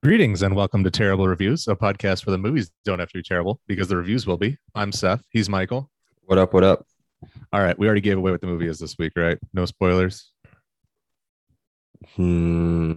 [0.00, 3.22] Greetings and welcome to Terrible Reviews, a podcast where the movies don't have to be
[3.22, 4.56] terrible because the reviews will be.
[4.72, 5.24] I'm Seth.
[5.30, 5.90] He's Michael.
[6.22, 6.54] What up?
[6.54, 6.86] What up?
[7.52, 7.76] All right.
[7.76, 9.36] We already gave away what the movie is this week, right?
[9.52, 10.30] No spoilers.
[12.14, 12.92] Hmm,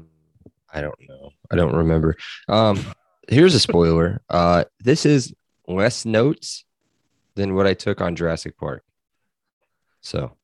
[0.71, 1.31] I don't know.
[1.51, 2.17] I don't remember.
[2.47, 2.79] Um,
[3.27, 4.21] here's a spoiler.
[4.29, 5.33] Uh, this is
[5.67, 6.65] less notes
[7.33, 8.83] than what I took on Jurassic Park.
[10.01, 10.37] So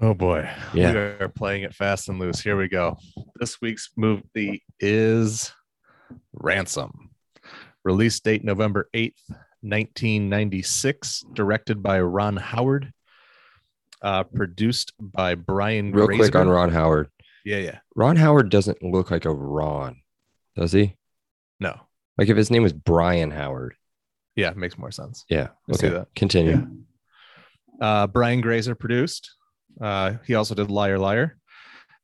[0.00, 0.50] Oh boy.
[0.74, 0.92] Yeah.
[0.92, 2.40] We are playing it fast and loose.
[2.40, 2.96] Here we go.
[3.36, 5.52] This week's movie is
[6.32, 7.10] Ransom.
[7.84, 9.20] Release date November 8th,
[9.60, 11.24] 1996.
[11.32, 12.92] Directed by Ron Howard.
[14.00, 17.08] Uh, produced by Brian real quick on Ron Howard.
[17.44, 17.78] Yeah, yeah.
[17.94, 20.00] Ron Howard doesn't look like a Ron,
[20.56, 20.96] does he?
[21.60, 21.78] No.
[22.18, 23.74] Like if his name was Brian Howard.
[24.34, 25.24] Yeah, it makes more sense.
[25.28, 25.48] Yeah.
[25.72, 26.04] Okay.
[26.16, 26.66] Continue.
[27.80, 27.86] Yeah.
[27.86, 29.30] Uh, Brian Grazer produced.
[29.80, 31.38] Uh, he also did Liar Liar.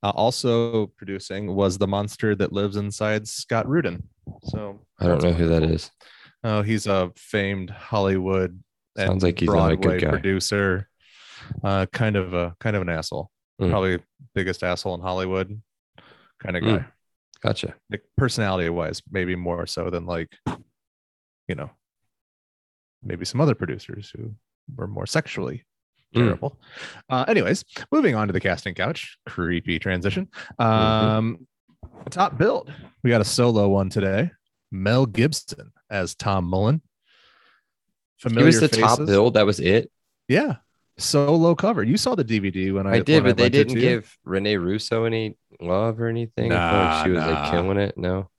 [0.01, 4.03] Uh, also producing was the monster that lives inside Scott Rudin.
[4.43, 5.91] So I don't know who that is.
[6.43, 8.61] Oh, he's a famed Hollywood
[8.97, 10.09] and Sounds like he's not a good Broadway guy.
[10.09, 10.89] producer.
[11.63, 13.29] Uh, kind of a kind of an asshole.
[13.61, 13.71] Mm.
[13.71, 13.99] Probably
[14.35, 15.61] biggest asshole in Hollywood
[16.41, 16.77] kind of Mm.
[16.79, 16.85] guy.
[17.41, 17.75] Gotcha.
[17.89, 20.29] Like personality wise, maybe more so than like,
[21.47, 21.71] you know,
[23.03, 24.33] maybe some other producers who
[24.75, 25.63] were more sexually
[26.15, 26.23] Mm.
[26.23, 26.59] terrible.
[27.09, 29.17] Uh, anyways, moving on to the casting couch.
[29.25, 30.27] Creepy transition.
[30.59, 30.63] Mm-hmm.
[30.63, 31.47] Um,
[32.09, 32.73] top build.
[33.03, 34.31] We got a solo one today.
[34.71, 36.81] Mel Gibson as Tom Mullen.
[38.17, 39.35] He Familiar was the top build.
[39.35, 39.91] That was it.
[40.27, 40.57] Yeah,
[40.97, 41.83] solo cover.
[41.83, 45.05] You saw the DVD when I, I, did, when but they didn't give Renee Russo
[45.05, 46.49] any love or anything.
[46.49, 47.27] Nah, like she was nah.
[47.41, 47.97] like killing it.
[47.97, 48.29] No,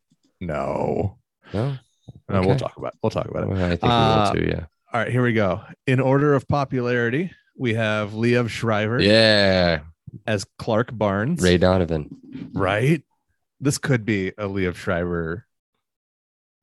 [0.41, 1.19] No,
[1.53, 1.77] no.
[2.29, 2.41] no.
[2.43, 2.93] We'll talk about.
[2.95, 2.99] it.
[3.03, 3.49] We'll talk about it.
[3.49, 4.53] Well, I think Uh, we will too.
[4.57, 4.65] Yeah.
[4.93, 5.63] All right, here we go.
[5.87, 9.81] In order of popularity, we have Liev Schreiber Yeah.
[10.27, 11.43] as Clark Barnes.
[11.43, 12.09] Ray Donovan.
[12.55, 13.03] right?
[13.61, 15.45] This could be a Liev Schreiber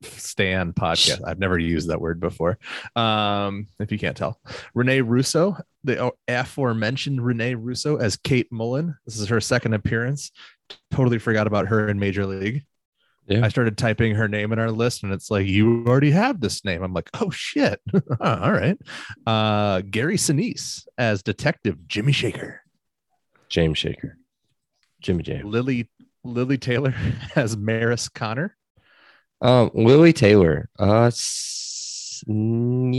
[0.02, 1.22] Stan podcast.
[1.26, 2.58] I've never used that word before.
[2.96, 4.40] Um, if you can't tell,
[4.74, 8.96] Renee Russo, the aforementioned Renee Russo as Kate Mullen.
[9.06, 10.32] This is her second appearance.
[10.92, 12.64] Totally forgot about her in Major League.
[13.28, 13.44] Yeah.
[13.46, 16.64] I started typing her name in our list, and it's like you already have this
[16.64, 16.82] name.
[16.82, 17.82] I'm like, oh shit!
[18.22, 18.78] All right.
[19.26, 22.62] Uh, Gary Sinise as Detective Jimmy Shaker.
[23.50, 24.18] James Shaker.
[25.02, 25.46] Jimmy James.
[25.46, 25.90] Lili
[26.24, 26.94] Lili Taylor
[27.36, 28.56] as Maris Connor.
[29.42, 30.70] Um, Lili Taylor.
[30.80, 31.12] Uh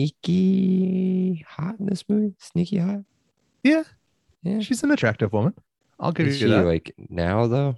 [0.08, 2.34] sneaky hot in this movie.
[2.38, 3.00] Sneaky hot.
[3.62, 3.82] Yeah.
[4.42, 4.60] Yeah.
[4.60, 5.54] She's an attractive woman.
[5.98, 6.64] I'll give Is you she that.
[6.64, 7.74] like now though?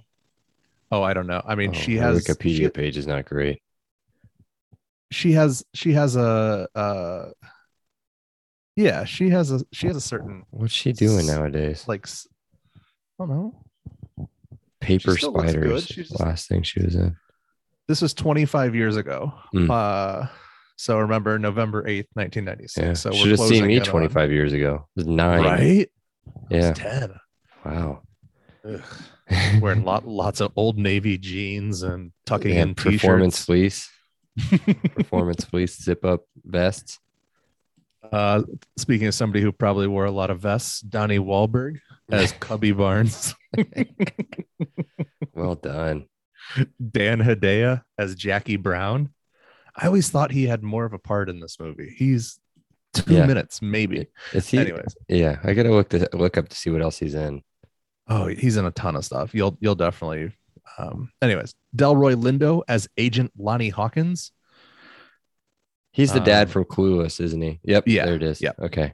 [0.91, 1.41] Oh, I don't know.
[1.45, 3.61] I mean, Oh, she has Wikipedia she, page is not great.
[5.11, 7.29] she has she has a uh
[8.75, 11.85] yeah, she has a she has a certain What's she doing nowadays?
[11.87, 14.27] like I don't know.
[14.79, 15.61] Paper still looks good.
[15.61, 15.85] spiders.
[15.85, 17.15] Just- Last thing she was in.
[17.87, 19.33] This was 25 years ago.
[19.53, 19.69] Mm.
[19.69, 20.27] Uh
[20.77, 22.77] so remember November 8th, 1996.
[22.77, 22.93] Yeah.
[22.93, 24.87] So we're Should have seen me in on- 25 years ago.
[24.95, 25.43] It was nine.
[25.43, 25.89] Right?
[26.49, 26.73] Yeah.
[26.73, 27.13] 10.
[27.65, 28.01] Wow.
[28.67, 28.81] Ugh.
[29.61, 33.45] Wearing lot, lots of old navy jeans and tucking Yeah, in performance t-shirts.
[33.45, 33.89] fleece.
[34.95, 36.99] Performance fleece zip up vests.
[38.11, 38.41] Uh,
[38.77, 41.79] speaking of somebody who probably wore a lot of vests, Donnie Wahlberg
[42.11, 43.35] as Cubby Barnes,
[45.33, 46.07] Well done.
[46.91, 49.13] Dan Hedaya as Jackie Brown.
[49.75, 51.93] I always thought he had more of a part in this movie.
[51.95, 52.39] He's
[52.93, 53.25] two Yeah.
[53.25, 54.07] minutes, maybe.
[54.33, 54.57] Is he?
[54.57, 57.41] Anyways, Yeah, I gotta look to look up to see what else he's in.
[58.11, 59.33] Oh, he's in a ton of stuff.
[59.33, 60.31] You'll you'll definitely.
[60.77, 64.31] Um, anyways, Delroy Lindo as Agent Lonnie Hawkins.
[65.91, 67.59] He's the Um, dad from Clueless, isn't he?
[67.63, 67.83] Yep.
[67.87, 68.41] yeah, There it is.
[68.41, 68.51] yeah.
[68.59, 68.93] Okay.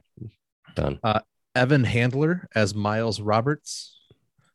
[0.74, 0.98] Done.
[1.04, 1.20] Uh,
[1.54, 3.96] Evan Handler as Miles Roberts,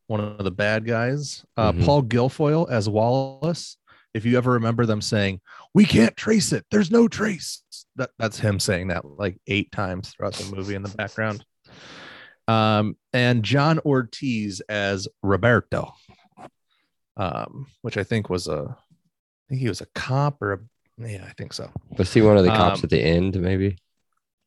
[0.07, 1.45] one of the bad guys.
[1.56, 1.85] Uh, Mhm.
[1.85, 3.78] Paul Guilfoyle as Wallace.
[4.13, 5.41] If you ever remember them saying,
[5.74, 6.66] "We can't trace it.
[6.69, 7.63] There's no trace,"
[7.95, 11.45] that that's him saying that like eight times throughout the movie in the background.
[12.48, 15.94] Um, and John Ortiz as Roberto,
[17.18, 20.59] um, which I think was a, I think he was a cop or a,
[20.98, 21.72] yeah, I think so.
[21.98, 23.40] Was he one of the cops um, at the end?
[23.40, 23.78] Maybe.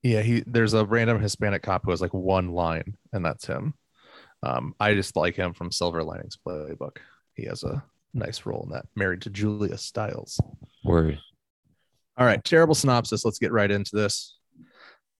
[0.02, 3.74] Yeah, he there's a random Hispanic cop who has like one line, and that's him.
[4.42, 6.98] Um, I just like him from Silver Linings Playbook.
[7.34, 7.82] He has a
[8.14, 8.86] nice role in that.
[8.94, 10.40] Married to Julia Stiles.
[10.84, 11.18] Word.
[12.16, 13.24] All right, terrible synopsis.
[13.24, 14.38] Let's get right into this.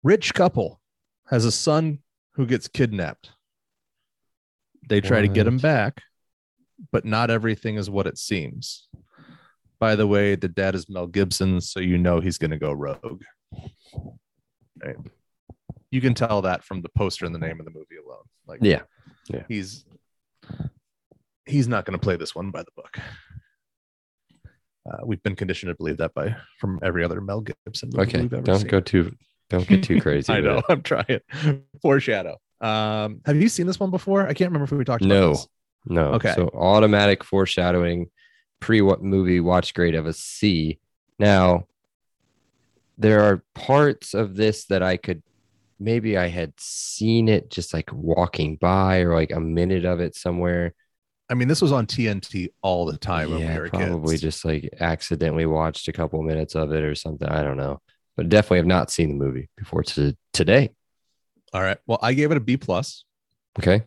[0.03, 0.81] Rich couple
[1.29, 1.99] has a son
[2.37, 3.31] who gets kidnapped.
[4.89, 6.03] They try to get him back,
[6.93, 8.87] but not everything is what it seems.
[9.81, 12.73] By the way, the dad is Mel Gibson, so you know he's going to go
[12.73, 13.23] rogue.
[14.85, 14.97] Right?
[15.91, 18.25] You can tell that from the poster and the name of the movie alone.
[18.47, 18.83] Like, Yeah.
[19.49, 19.85] he's
[21.47, 22.99] he's not going to play this one by the book.
[24.89, 28.21] Uh, we've been conditioned to believe that by from every other Mel Gibson movie Okay,
[28.23, 28.69] we've ever don't seen.
[28.69, 29.13] go too
[29.49, 30.33] don't get too crazy.
[30.33, 30.59] I know.
[30.59, 30.65] it.
[30.69, 31.21] I'm trying.
[31.83, 32.37] Foreshadow.
[32.61, 34.23] Um, have you seen this one before?
[34.23, 35.29] I can't remember if we talked about No.
[35.31, 35.49] this.
[35.87, 36.13] No.
[36.15, 36.33] Okay.
[36.35, 38.11] So automatic foreshadowing,
[38.61, 40.79] pre what movie watch grade of a C.
[41.19, 41.67] Now,
[42.99, 45.23] there are parts of this that I could
[45.79, 50.17] maybe I had seen it just like walking by or like a minute of it
[50.17, 50.73] somewhere.
[51.29, 54.23] I mean, this was on TNT all the time we yeah, were probably kids.
[54.23, 57.29] just like accidentally watched a couple minutes of it or something.
[57.29, 57.81] I don't know,
[58.17, 60.71] but definitely have not seen the movie before to today.
[61.53, 61.79] All right.
[61.87, 63.05] Well, I gave it a B plus.
[63.59, 63.85] Okay.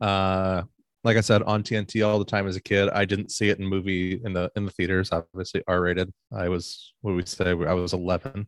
[0.00, 0.62] Uh,
[1.04, 2.88] like I said, on TNT all the time as a kid.
[2.90, 5.10] I didn't see it in movie in the in the theaters.
[5.12, 6.12] Obviously, R rated.
[6.32, 7.50] I was what we say?
[7.50, 8.46] I was eleven.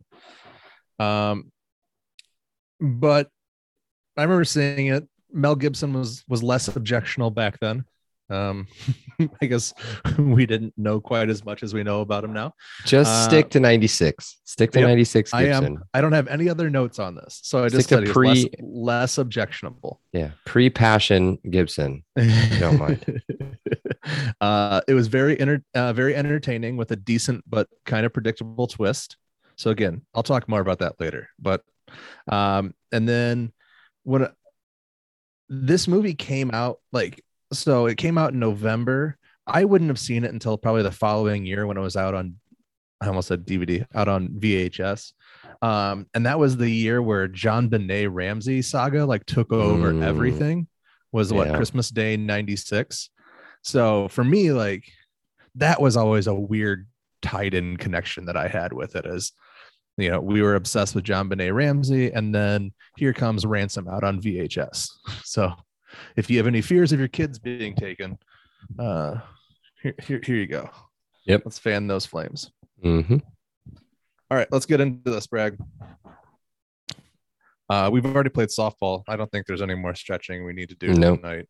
[0.99, 1.51] Um,
[2.79, 3.29] but
[4.17, 5.07] I remember seeing it.
[5.31, 7.85] Mel Gibson was was less objectionable back then.
[8.29, 8.67] Um,
[9.41, 9.73] I guess
[10.17, 12.53] we didn't know quite as much as we know about him now.
[12.85, 14.39] Just Uh, stick to 96.
[14.43, 15.83] Stick to yep, 96 I am.
[15.93, 18.45] I don't have any other notes on this, so I Stick just said pre- less,
[18.61, 19.99] less objectionable.
[20.11, 20.31] Yeah.
[20.45, 22.03] Pre passion Gibson.
[22.15, 23.21] don't mind.
[24.41, 28.67] uh, it was very enter- uh, very entertaining with a decent but kind of predictable
[28.67, 29.17] twist.
[29.55, 31.29] So again, I'll talk more about that later.
[31.39, 31.63] But
[32.27, 33.51] um, and then
[34.03, 34.27] when
[35.49, 37.23] this movie came out, like
[37.57, 39.17] so, it came out in November.
[39.47, 42.35] I wouldn't have seen it until probably the following year when it was out on.
[43.01, 45.11] I almost said DVD out on VHS.
[45.61, 50.03] Um, and that was the year where JonBenét Ramsey saga like took over Mm.
[50.03, 50.67] everything.
[51.11, 51.57] Was what Yeah.
[51.57, 53.09] Christmas Day '96.
[53.61, 54.85] So for me, like
[55.55, 56.87] that was always a weird
[57.21, 59.05] tied in connection that I had with it.
[59.05, 59.33] As
[59.97, 64.21] you know, we were obsessed with JonBenét Ramsey, and then here comes Ransom out on
[64.21, 64.87] VHS.
[65.25, 65.51] So
[66.15, 68.17] if you have any fears of your kids being taken,
[68.79, 69.15] uh,
[69.81, 70.69] here, here, here you go.
[71.25, 71.43] Yep.
[71.45, 72.51] Let's fan those flames.
[72.81, 73.17] hmm
[74.31, 75.57] All right, let's get into this, Bragg.
[77.69, 79.03] Uh, we've already played softball.
[79.07, 81.21] I don't think there's any more stretching we need to do Nope.
[81.21, 81.47] tonight.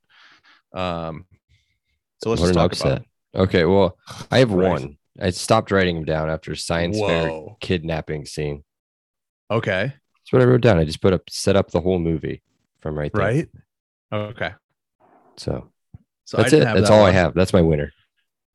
[0.73, 1.25] Um,
[2.21, 3.03] so let's What talk about.
[3.35, 3.65] Okay.
[3.65, 3.97] Well,
[4.31, 4.69] I have Right.
[4.69, 4.97] one.
[5.19, 8.63] I stopped writing them down after science fair kidnapping scene.
[9.51, 9.85] Okay.
[9.91, 10.77] That's what I wrote down.
[10.77, 12.41] I just put up, set up the whole movie
[12.79, 13.21] from right there.
[13.21, 13.49] Right.
[14.13, 14.51] Okay.
[15.37, 15.71] So
[16.25, 16.59] So that's it.
[16.59, 17.33] That's that all I have.
[17.33, 17.91] That's my winner.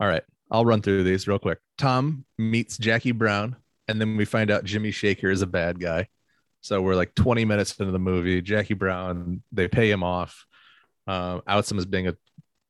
[0.01, 0.23] All right.
[0.51, 1.59] I'll run through these real quick.
[1.77, 3.57] Tom meets Jackie Brown,
[3.87, 6.09] and then we find out Jimmy Shaker is a bad guy.
[6.61, 8.41] So we're like 20 minutes into the movie.
[8.41, 10.47] Jackie Brown, they pay him off,
[11.07, 12.17] um, outs him as being a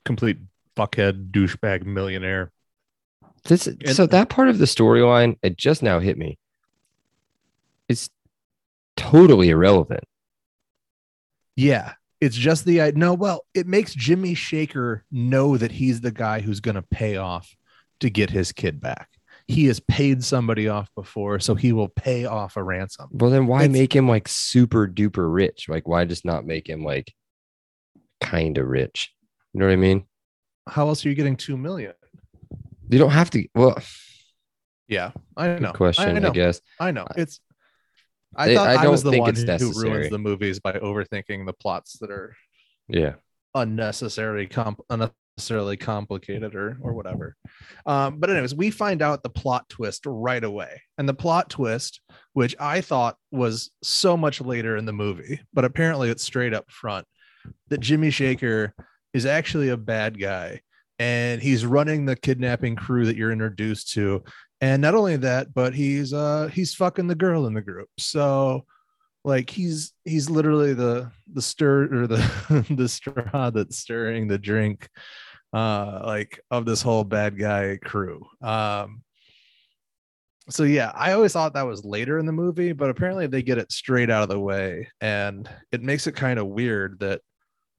[0.05, 0.39] complete
[0.77, 2.51] fuckhead, douchebag millionaire.
[3.45, 6.39] This so that part of the storyline, it just now hit me.
[7.89, 8.11] It's
[8.97, 10.05] totally irrelevant.
[11.57, 11.95] Yeah.
[12.21, 16.41] It's just the I no, well, it makes Jimmy Shaker know that he's the guy
[16.41, 17.55] who's going to pay off
[18.01, 19.09] to get his kid back.
[19.47, 23.09] He has paid somebody off before, so he will pay off a ransom.
[23.13, 25.67] Well, then why It's- make him like super duper rich?
[25.69, 27.15] Like, why just not make him like
[28.21, 29.13] kind of rich?
[29.55, 30.05] You know what I mean?
[30.69, 31.95] How else are you getting two million?
[32.91, 33.47] You don't have to.
[33.55, 33.79] Well,
[34.89, 35.73] Yeah, I good know.
[35.73, 36.61] question, I I, guess.
[36.81, 37.07] I know.
[37.17, 37.41] It's.
[38.37, 39.91] I thought I I, was the one who necessary.
[39.91, 42.37] ruins the movies by overthinking the plots that are
[42.89, 43.15] Yeah.
[43.55, 47.37] unnecessarily comp- unnecessarily complicated or or whatever.
[47.87, 52.01] Um, but anyways, we find out the plot twist right away, and the plot twist,
[52.33, 56.71] which I thought was so much later in the movie, but apparently it's straight up
[56.71, 57.07] front,
[57.69, 58.75] that Jimmy Shaker
[59.15, 60.61] is actually a bad guy,
[60.99, 64.23] and he's running the kidnapping crew that you're introduced to.
[64.61, 67.89] And not only that, but he's uh he's fucking the girl in the group.
[67.99, 68.65] So
[69.25, 74.89] like he's he's literally the the stir or the the straw that's stirring the drink
[75.53, 79.03] uh like of this whole bad guy crew um
[80.51, 83.59] so yeah i always thought that was later in the movie but apparently they get
[83.59, 87.21] it straight out of the way and it makes it kind of weird that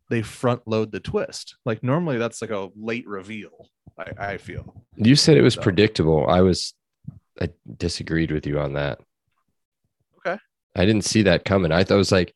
[0.09, 4.83] they front load the twist like normally that's like a late reveal i, I feel
[4.95, 6.27] You said it was So- predictable.
[6.27, 6.73] I was,
[7.41, 8.99] I disagreed with you on that.
[10.17, 10.37] Okay.
[10.75, 11.71] I didn't see that coming.
[11.71, 12.33] I thought it was like,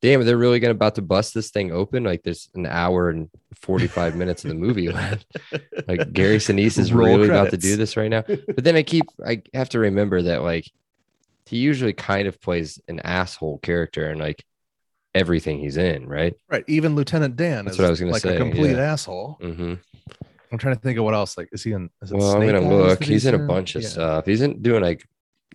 [0.00, 2.04] damn, they're really gonna about to bust this thing open.
[2.04, 5.26] Like there's an hour and 45 minutes of the movie left.
[5.88, 8.22] Like Gary Sinise is Roll really about to do this right now.
[8.26, 10.70] But then I keep, I have to remember that like
[11.46, 14.44] he usually kind of plays an asshole character and like
[15.14, 16.34] everything he's in, right?
[16.50, 18.72] right even lieutenant dan That's is what I was gonna say like say, a complete
[18.76, 18.92] yeah.
[18.92, 19.74] asshole hmm
[20.52, 22.46] i'm trying to think of what else like is he in is it Well, I'm
[22.46, 22.98] gonna look.
[23.00, 23.88] that He's in a bunch of Yeah.
[23.88, 24.26] stuff.
[24.26, 25.04] He's in doing like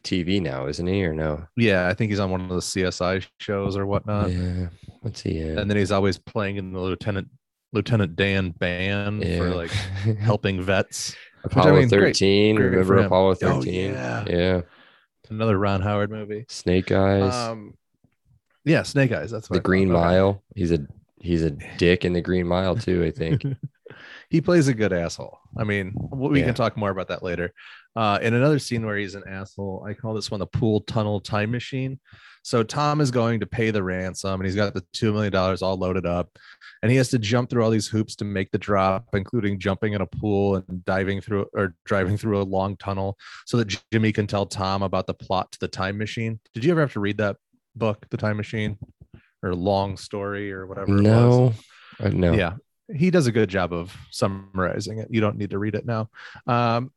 [0.04, 1.06] TV now, isn't he?
[1.06, 1.46] Or no?
[1.58, 4.32] Yeah, I think he's on one of the CSI shows or whatnot.
[4.32, 4.68] yeah.
[5.01, 5.58] What's he in?
[5.60, 7.28] And then he's always playing in the Lieutenant
[7.72, 9.70] Lieutenant Dan band for like
[10.20, 11.16] helping vets.
[11.44, 12.56] Apollo mean, 13.
[12.56, 12.98] Great remember.
[13.06, 13.94] Apollo Oh, 13?
[13.94, 14.25] yeah.
[14.28, 14.62] yeah.
[15.30, 16.46] Another Ron Howard movie.
[16.50, 17.34] Snake Eyes.
[17.34, 17.75] Um,
[18.66, 19.32] yeah, Snake Eyes.
[19.32, 19.62] That's what the.
[19.62, 20.00] Green Okay.
[20.00, 20.44] Mile.
[20.56, 20.80] He's a
[21.22, 23.04] he's a dick in the Green Mile too.
[23.04, 23.44] I think.
[24.30, 25.38] he plays a good asshole.
[25.58, 26.46] I mean, we Yeah.
[26.48, 27.54] can talk more about that later.
[27.96, 31.20] Uh, in another scene where he's an asshole, I call this one the pool tunnel
[31.20, 32.00] time machine.
[32.44, 35.62] So Tom is going to pay the ransom, and he's got the two million dollars
[35.62, 36.30] all loaded up,
[36.82, 39.92] and he has to jump through all these hoops to make the drop, including jumping
[39.94, 44.13] in a pool and diving through or driving through a long tunnel, so that Jimmy
[44.13, 46.39] can tell Tom about the plot to the time machine.
[46.54, 47.36] Did you ever have to read that
[47.76, 48.78] book, The Time Machine,
[49.44, 50.92] or Long Story, or whatever?
[50.92, 51.04] it was?
[51.04, 51.54] no,
[52.00, 52.34] Uh, no.
[52.34, 52.54] yeah
[52.92, 56.10] he does a good job of summarizing it you don't need to read it now
[56.48, 56.92] um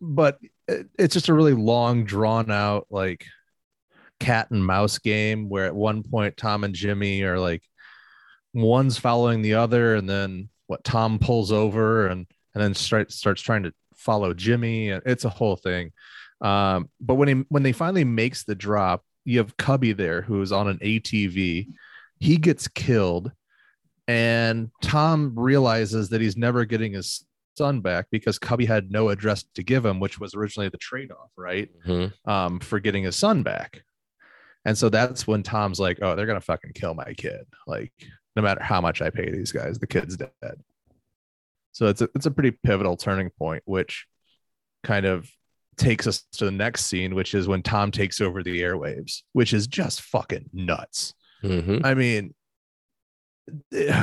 [0.00, 0.38] but
[0.68, 3.26] it, it's just a really long drawn out like
[4.20, 7.62] cat and mouse game where at one point tom and jimmy are like
[8.54, 13.42] one's following the other and then what tom pulls over and and then start, starts
[13.42, 15.90] trying to follow jimmy and it's a whole thing
[16.40, 20.52] um but when he when they finally makes the drop you have cubby there who's
[20.52, 21.68] on an atv
[22.18, 23.32] he gets killed
[24.08, 27.24] and Tom realizes that he's never getting his
[27.56, 31.30] son back because Cubby had no address to give him, which was originally the trade-off,
[31.36, 31.70] right?
[31.86, 32.12] Mhm.
[32.26, 33.84] Um, for getting his son back.
[34.64, 37.46] And so that's when Tom's like, "Oh, they're gonna fucking kill my kid.
[37.66, 37.92] Like,
[38.34, 40.62] no matter how much I pay these guys, the kid's dead."
[41.72, 44.06] So it's a it's a pretty pivotal turning point, which
[44.82, 45.30] kind of
[45.76, 49.52] takes us to the next scene, which is when Tom takes over the airwaves, which
[49.52, 51.14] is just fucking nuts.
[51.42, 51.84] Mhm.
[51.84, 52.34] I mean,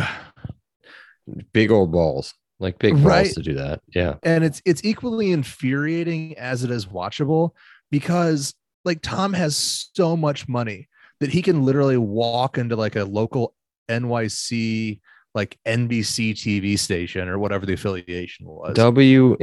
[1.54, 3.24] Big old balls, like big Right.
[3.26, 3.82] balls to do that.
[3.94, 4.16] Yeah.
[4.24, 7.52] and it's it's equally infuriating as it is watchable
[7.92, 10.88] because like Tom has so much money
[11.20, 13.54] that he can literally walk into like a local
[13.90, 15.00] NYC
[15.36, 18.74] like NBC TV station or whatever the affiliation was.
[18.76, 19.38] W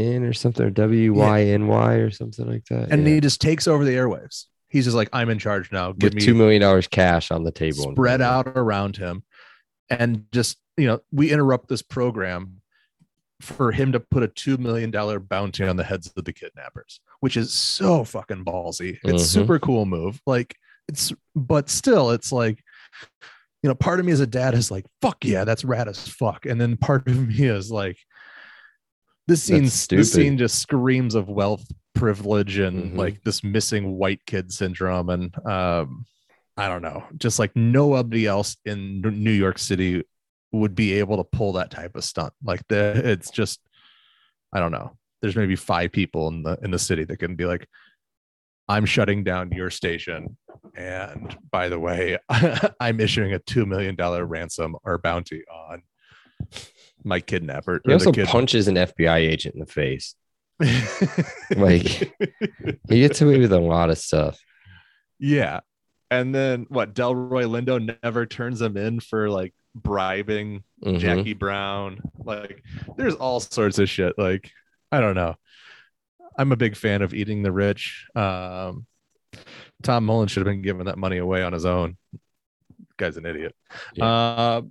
[0.00, 2.90] N Y N or something, or W Y N Y or something like that.
[2.90, 3.14] and yeah.
[3.14, 4.46] he just takes over the airwaves.
[4.68, 5.92] He's just like, I'm in charge now.
[5.92, 9.24] Give with me two million dollars cash on the table, spread out around him
[9.88, 12.60] and just you know we interrupt this program
[13.40, 17.00] for him to put a two million dollar bounty on the heads of the kidnappers
[17.20, 19.26] which is so fucking ballsy it's Mhm.
[19.26, 20.54] super cool move like
[20.88, 22.62] it's but still it's like
[23.62, 26.06] you know part of me as a dad is like fuck yeah that's rad as
[26.06, 27.96] fuck and then part of me is like
[29.30, 29.62] this scene
[29.98, 32.96] this scene just screams of wealth privilege and Mhm.
[32.96, 36.04] like this missing white kid syndrome and um
[36.56, 40.02] I don't know, just like nobody else in New York City
[40.52, 42.34] would be able to pull that type of stunt.
[42.44, 43.60] Like the it's just
[44.52, 44.96] I don't know.
[45.22, 47.66] There's maybe five people in the in the city that can be like,
[48.68, 50.36] I'm shutting down your station.
[50.76, 52.18] And by the way,
[52.80, 55.82] I'm issuing a two million dollar ransom or bounty on
[57.04, 57.80] my kidnapper.
[57.84, 60.14] He also the kid- punches an FBI agent in the face.
[61.56, 61.82] Like
[62.88, 64.38] he gets away with a lot of stuff.
[65.18, 65.60] Yeah.
[66.10, 66.94] And then what?
[66.94, 70.98] Delroy Lindo never turns him in for like bribing Mhm.
[70.98, 72.00] Jackie Brown.
[72.18, 72.64] Like,
[72.96, 74.14] there's all sorts of shit.
[74.18, 74.50] Like,
[74.90, 75.36] I don't know.
[76.36, 78.06] I'm a big fan of eating the rich.
[78.14, 78.86] Um,
[79.82, 81.96] Tom Mullen should have been giving that money away on his own.
[82.96, 83.54] Guy's an idiot.
[83.94, 84.04] Yeah.
[84.06, 84.62] Uh,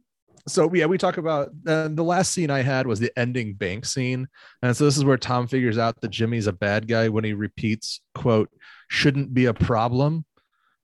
[0.50, 4.28] so yeah, we talk about the last scene I had was the ending bank scene,
[4.62, 7.34] and so this is where Tom figures out that Jimmy's a bad guy when he
[7.34, 8.50] repeats, "quote
[8.88, 10.26] shouldn't be a problem,"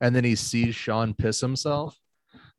[0.01, 1.97] and then he sees Sean piss himself.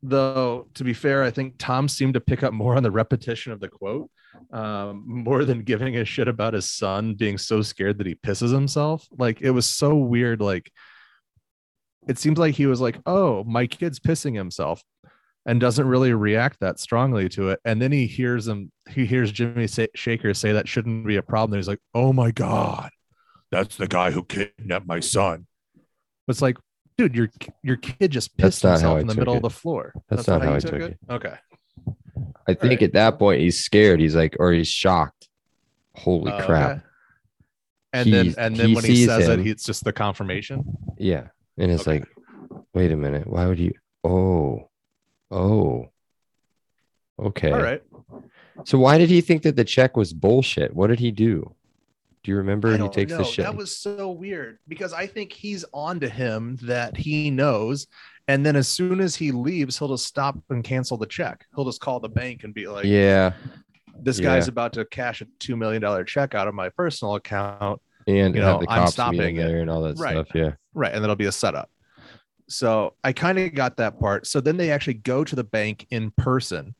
[0.03, 3.51] Though to be fair, I think Tom seemed to pick up more on the repetition
[3.51, 4.09] of the quote,
[4.51, 8.53] um, more than giving a shit about his son being so scared that he pisses
[8.53, 9.07] himself.
[9.17, 10.41] Like it was so weird.
[10.41, 10.71] Like
[12.07, 14.83] it seems like he was like, "Oh, my kid's pissing himself,"
[15.47, 17.59] and doesn't really react that strongly to it.
[17.65, 21.23] And then he hears him, he hears Jimmy say, Shaker say that shouldn't be a
[21.23, 21.53] problem.
[21.53, 22.91] And he's like, "Oh my god,
[23.49, 25.47] that's the guy who kidnapped my son."
[26.27, 26.57] It's like,
[26.97, 27.29] dude, your
[27.63, 29.37] your kid just pissed himself in the middle it.
[29.37, 29.93] of the floor.
[30.09, 30.97] That's not how I took it.
[31.09, 31.33] Okay.
[32.49, 32.81] I think Alright.
[32.83, 33.99] at that point he's scared.
[33.99, 35.27] He's like, or he's shocked.
[35.95, 36.71] Holy Oh, crap!
[36.71, 36.81] okay.
[37.93, 39.45] And then and then he when he says it, him.
[39.45, 40.63] he, it's just the confirmation.
[40.97, 41.27] Yeah,
[41.57, 41.99] and it's Okay.
[41.99, 42.07] like,
[42.73, 43.27] wait a minute.
[43.27, 43.73] Why would you?
[44.03, 44.69] Oh,
[45.31, 45.89] oh.
[47.19, 47.51] Okay.
[47.51, 47.81] All right.
[48.65, 50.73] So why did he think that the check was bullshit?
[50.75, 51.55] What did he do?
[52.23, 52.75] Do you remember?
[52.77, 53.19] He takes know.
[53.19, 53.45] the shit.
[53.45, 57.87] That was so weird because I think he's on to him that he knows.
[58.27, 61.45] And then as soon as he leaves, he'll just stop and cancel the check.
[61.55, 63.31] He'll just call the bank and be like, yeah,
[63.97, 64.25] this yeah.
[64.25, 67.81] guy's about to cash a $2 million check out of my personal account.
[68.05, 69.47] and You know, I'm stopping it.
[69.47, 70.11] there and all that Right.
[70.11, 70.27] stuff.
[70.35, 70.51] Yeah.
[70.73, 70.93] Right.
[70.93, 71.69] And that'll be a setup.
[72.49, 74.25] So I kind of got that part.
[74.27, 76.75] So then they actually go to the bank in person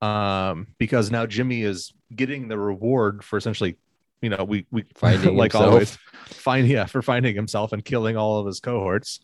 [0.00, 3.76] um, because now Jimmy is getting the reward for essentially,
[4.22, 5.72] you know, we we Finding like himself.
[5.72, 9.20] always find yeah for finding himself and killing all of his cohorts.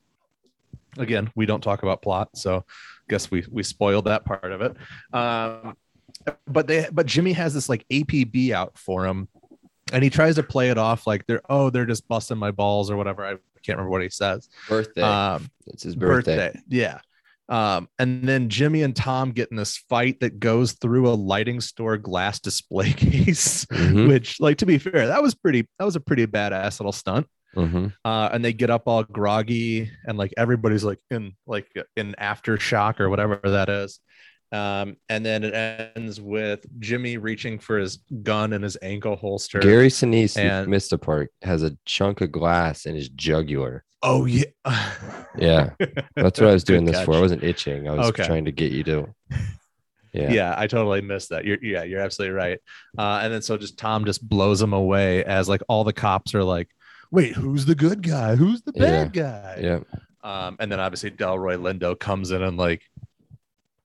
[0.98, 2.64] Again, we don't talk about plot, so
[3.08, 4.76] guess we we spoiled that part of it.
[5.12, 5.76] Um,
[6.46, 9.28] but they but Jimmy has this like APB out for him,
[9.92, 12.90] and he tries to play it off like they're oh they're just busting my balls
[12.90, 13.24] or whatever.
[13.24, 14.48] I can't remember what he says.
[14.68, 15.02] Birthday.
[15.02, 16.58] Um, it's his birthday.
[16.68, 17.00] Yeah.
[17.48, 21.60] Um, and then Jimmy and Tom get in this fight that goes through a lighting
[21.60, 25.96] store glass display case, Mhm, which, like, to be fair, that was pretty, that was
[25.96, 27.26] a pretty badass little stunt.
[27.54, 27.92] mhm.
[28.04, 31.66] Uh, and they get up all groggy and like everybody's like in like
[31.96, 34.00] in aftershock or whatever that is.
[34.52, 39.60] Um, and then it ends with Jimmy reaching for his gun in his ankle holster.
[39.60, 43.84] Gary Sinise, and- missed a part, has a chunk of glass in his jugular.
[44.02, 44.44] Oh yeah.
[45.38, 45.70] Yeah,
[46.16, 47.14] that's what I was doing Good this for.
[47.14, 47.88] I wasn't itching.
[47.88, 48.26] I was Okay.
[48.26, 49.14] trying to get you to.
[50.14, 50.30] Yeah.
[50.30, 50.54] yeah.
[50.58, 51.46] I totally missed that.
[51.46, 52.58] You're yeah, you're absolutely right.
[52.98, 56.34] Uh, and then so just Tom just blows him away as like all the cops
[56.34, 56.68] are like,
[57.10, 58.36] wait, who's the good guy?
[58.36, 59.58] Who's the bad guy?
[59.62, 59.78] Yeah.
[60.22, 62.82] Um, and then obviously Delroy Lindo comes in and like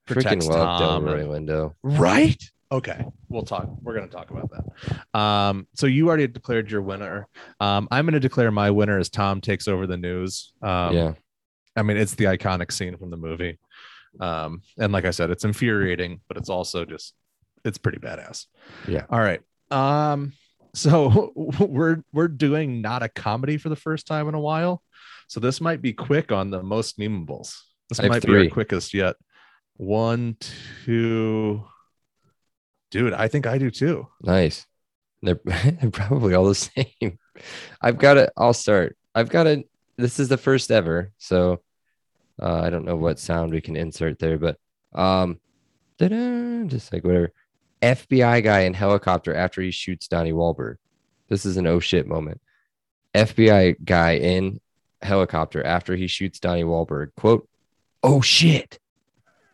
[0.08, 1.04] Freaking protects love Tom.
[1.06, 1.74] Delroy and- Lindo.
[1.84, 2.42] right?
[2.70, 3.70] Okay, we'll talk.
[3.82, 5.18] We're gonna talk about that.
[5.20, 7.28] Um, so you already declared your winner.
[7.62, 10.52] Um, I'm gonna declare my winner as Tom takes over the news.
[10.62, 11.14] Um, yeah.
[11.78, 13.58] I mean, it's the iconic scene from the movie.
[14.20, 17.14] Um, and like I said, it's infuriating, but it's also just
[17.64, 18.48] it's pretty badass.
[18.88, 19.06] Yeah.
[19.10, 19.40] All right.
[19.72, 20.34] Um,
[20.74, 24.84] so we're we're doing not a comedy for the first time in a while.
[25.30, 27.56] So this might be quick on the most memeables.
[27.90, 28.44] This I have might be three.
[28.46, 29.16] our quickest yet.
[29.78, 30.38] One,
[30.86, 31.64] two.
[32.90, 34.08] Dude, I think I do too.
[34.22, 34.66] Nice.
[35.22, 35.36] They're,
[35.92, 37.20] probably all the same.
[37.82, 38.32] I've got it.
[38.36, 38.98] I'll start.
[39.14, 39.70] I've got it.
[39.98, 41.62] This is the first ever, so
[42.42, 44.58] uh, I don't know what sound we can insert there, but
[44.94, 45.40] um,
[46.00, 47.32] just like whatever.
[47.82, 50.76] FBI guy in helicopter after he shoots Donnie Wahlberg.
[51.30, 52.42] This is an oh shit moment.
[53.14, 54.60] FBI guy in
[55.02, 57.10] helicopter after he shoots Donnie Wahlberg.
[57.16, 57.48] Quote,
[58.04, 58.80] oh shit.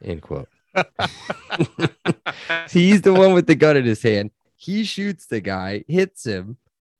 [0.04, 0.50] End quote.
[2.70, 4.32] He's the one with the gun in his hand.
[4.56, 6.58] He shoots the guy, hits him,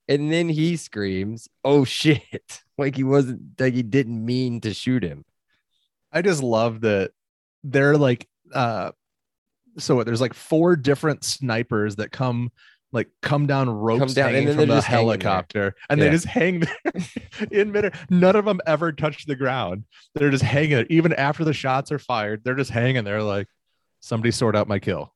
[0.08, 5.04] and then he screams, "Oh shit!" Like he wasn't like he didn't mean to shoot
[5.04, 5.26] him.
[6.12, 7.12] I just love that
[7.64, 8.94] they're like uh
[9.78, 12.52] so what, there's like four different snipers that come
[12.94, 15.18] like come down ropes down, and hanging then from the just hanging there.
[15.20, 16.06] helicopter and Yeah.
[16.06, 16.94] they just hang there
[17.52, 17.92] in midair.
[18.10, 19.84] None of them ever touch the ground.
[20.16, 20.86] They're just hanging there.
[20.90, 23.48] Even after the shots are fired, they're just hanging there like
[24.00, 25.14] somebody sort out my kill.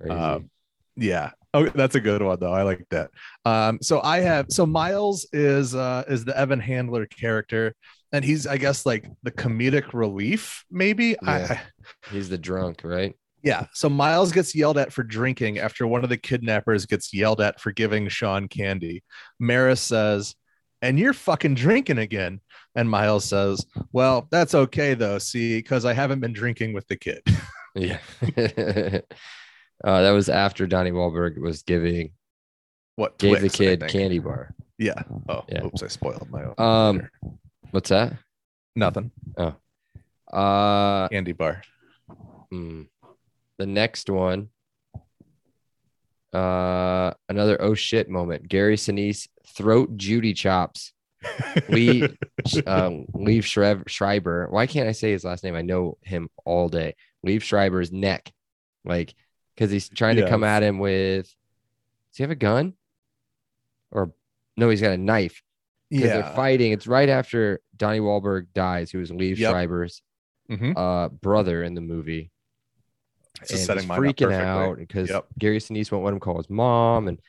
[0.00, 0.14] Crazy.
[0.14, 0.50] Um,
[0.96, 1.30] yeah.
[1.54, 2.52] Oh, that's a good one though.
[2.52, 3.10] I like that.
[3.44, 7.74] Um, so I have so Miles is uh is the Evan Handler character,
[8.12, 11.16] and he's I guess like the comedic relief, maybe.
[11.22, 11.58] Yeah.
[11.60, 11.60] I
[12.12, 13.14] He's the drunk, right?
[13.42, 13.66] Yeah.
[13.72, 17.60] So Miles gets yelled at for drinking after one of the kidnappers gets yelled at
[17.60, 19.02] for giving Sean candy.
[19.38, 20.34] Maris says,
[20.82, 22.40] and you're fucking drinking again.
[22.74, 26.96] And Miles says, Well, that's okay though, see, because I haven't been drinking with the
[26.96, 27.22] kid.
[27.74, 27.98] Yeah.
[28.36, 29.02] uh,
[30.02, 32.10] that was after Donnie Wahlberg was giving
[32.96, 34.52] what gave the Twix, I kid candy bar.
[34.78, 35.00] Yeah.
[35.28, 35.64] Oh, Yeah.
[35.64, 36.54] oops, I spoiled my own.
[36.58, 37.08] Um.
[37.70, 38.14] What's that?
[38.74, 39.12] Nothing.
[39.36, 39.54] Oh,
[40.32, 41.62] uh, Candy bar.
[42.50, 42.82] hmm.
[43.58, 44.48] The next one.
[46.32, 48.48] Uh, another oh shit moment.
[48.48, 50.92] Gary Sinise throat Judy chops.
[51.68, 52.02] Lee
[52.66, 54.46] um, Liev Shrev- Schreiber.
[54.50, 55.56] Why can't I say his last name?
[55.56, 56.94] I know him all day.
[57.26, 58.32] Liev Schreiber's neck,
[58.84, 59.14] like
[59.54, 61.24] because he's trying to come at him with.
[61.24, 62.74] Does he have a gun?
[63.90, 64.12] Or
[64.56, 65.42] no, he's got a knife.
[65.90, 66.72] Because they're fighting.
[66.72, 69.50] It's right after Donnie Wahlberg dies, who was Liev Yep.
[69.50, 70.02] Schreiber's
[70.50, 70.74] Mhm.
[70.76, 72.30] uh, brother in the movie.
[73.40, 75.26] This is and setting he's freaking out because Yep.
[75.38, 77.20] Gary Sinise won't let him call his mom, and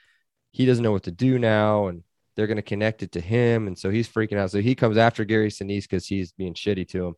[0.51, 2.03] he doesn't know what to do now, and
[2.35, 4.51] they're going to connect it to him, and so he's freaking out.
[4.51, 7.13] So he comes after Gary Sinise because he's being shitty to him,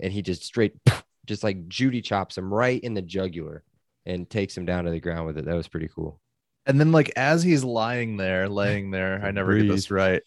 [0.00, 0.74] and he just straight,
[1.26, 3.64] just like Judy chops him right in the jugular,
[4.06, 5.44] and takes him down to the ground with it.
[5.44, 6.20] That was pretty cool.
[6.66, 10.22] And then, like, as he's lying there, laying there, I never get this right.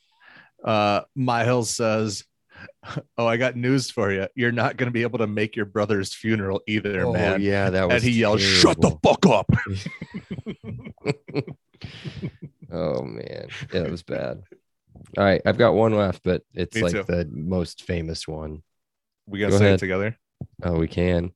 [0.63, 2.23] Uh, Miles says,
[3.17, 4.27] Oh, I got news for you.
[4.35, 7.41] You're not going to be able to make your brother's funeral either, oh man.
[7.41, 7.95] yeah, that was.
[7.95, 9.49] and he yells, Shut the fuck up.
[12.71, 14.41] Oh man, yeah, that was bad.
[15.17, 17.03] All right, I've got one left, but it's Me like too.
[17.03, 18.63] the most famous one.
[19.27, 19.75] We got to Go say ahead.
[19.75, 20.17] it together.
[20.63, 21.33] Oh, we can.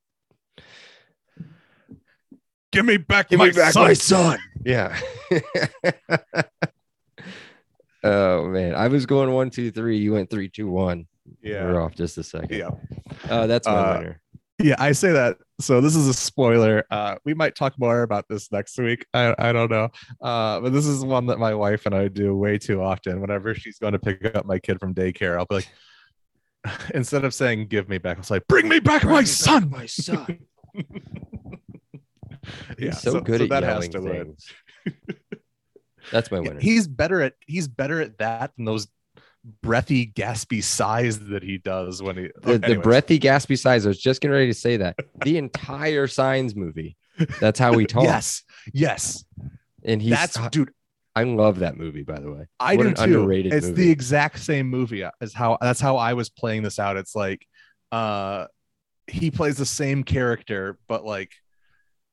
[2.72, 3.84] Give me back Give my me back son.
[3.84, 4.40] my son.
[4.66, 4.98] Yeah.
[8.04, 9.98] oh man, I was going one, two, three.
[9.98, 11.08] You went three, two, one.
[11.42, 11.64] Yeah.
[11.66, 12.58] We're off just a second.
[12.58, 12.70] Yeah.
[13.30, 14.22] Uh, that's my Uh, winner.
[14.60, 15.38] Yeah, I say that.
[15.62, 16.84] So this is a spoiler.
[16.90, 19.06] Uh, we might talk more about this next week.
[19.14, 19.90] I, I don't know.
[20.22, 23.22] Uh, but this is one that my wife and I do way too often.
[23.22, 25.70] Whenever she's going to pick up my kid from daycare, I'll be like,
[26.96, 30.40] instead of saying "give me back," I'll say, "Bring me back my son." my son.
[30.74, 30.86] yeah,
[32.78, 34.26] He's so, good at that yelling has to win.
[34.26, 34.54] things.
[36.12, 36.60] That's my Yeah, winner.
[36.62, 38.88] he's better at he's better at that than those
[39.62, 43.86] breathy, gaspy sighs that he does when he the, the breathy, gaspy sighs.
[43.86, 44.96] I was just getting ready to say that.
[45.24, 46.96] The entire Signs movie.
[47.40, 48.04] That's how we talk.
[48.04, 49.24] Yes, yes,
[49.84, 50.12] and he's.
[50.12, 50.72] that's dude.
[51.16, 52.46] I love that movie, by the way.
[52.60, 53.02] I What do too.
[53.02, 53.86] underrated it's movie.
[53.86, 56.96] the exact same movie as how that's how I was playing this out.
[56.96, 57.44] It's like
[57.92, 58.46] uh
[59.08, 61.32] he plays the same character, but like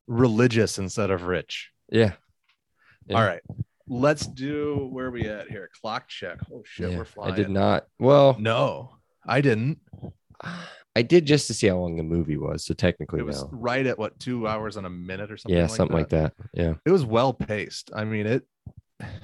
[0.07, 1.71] religious instead of rich.
[1.91, 2.13] Yeah.
[3.07, 3.17] Yeah.
[3.17, 3.43] All right.
[3.87, 5.69] Let's do where are we at here?
[5.81, 6.39] Clock check.
[6.53, 7.33] Oh shit, Yeah, we're flying.
[7.33, 7.87] I did not.
[7.99, 9.79] Well, No, I didn't.
[10.97, 12.65] I did just to see how long the movie was.
[12.65, 13.49] So technically, It was no.
[13.53, 15.57] right at what two hours and a minute or something.
[15.57, 16.35] Yeah, like something like that.
[16.53, 16.75] Yeah.
[16.87, 17.91] It was well paced.
[17.95, 18.47] I mean, it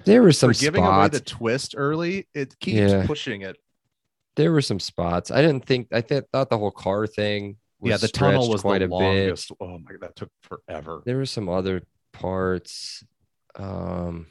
[0.05, 3.07] There were some for giving away the twist early, it keeps Yeah.
[3.07, 3.57] pushing it.
[4.37, 5.31] there were some spots.
[5.31, 5.89] I didn't think.
[5.93, 7.57] I th- thought the whole car thing.
[7.81, 9.47] Was yeah, the tunnel was quite the a bit.
[9.61, 11.03] Oh my god, that took forever.
[11.07, 13.05] There were some other parts,
[13.57, 14.27] um,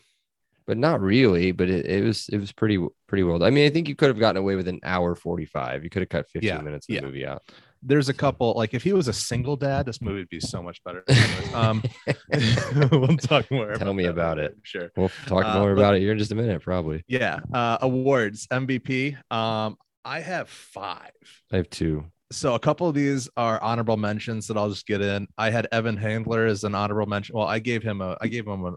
[0.70, 1.52] but not really.
[1.52, 2.78] But it, it was it was pretty
[3.08, 3.44] pretty well.
[3.44, 5.84] I mean, I think you could have gotten away with an hour forty five.
[5.84, 7.42] You could have cut fifteen Yeah, minutes of the movie out.
[7.82, 10.62] There's a couple like if he was a single dad, this movie would be so
[10.62, 11.04] much better.
[11.54, 11.82] Um,
[12.92, 13.74] we'll talk more.
[13.74, 14.56] Tell me about it.
[14.64, 14.92] Sure.
[14.96, 17.04] We'll talk Uh, more but- about it here in just a minute, probably.
[17.08, 17.40] Yeah.
[17.52, 19.18] Uh, awards MVP.
[19.32, 21.12] Um, I have five.
[21.52, 22.06] I have two.
[22.32, 25.28] so a couple of these are honorable mentions that I'll just get in.
[25.40, 27.36] I had Evan Handler as an honorable mention.
[27.36, 28.76] Well, I gave him a, I gave him a,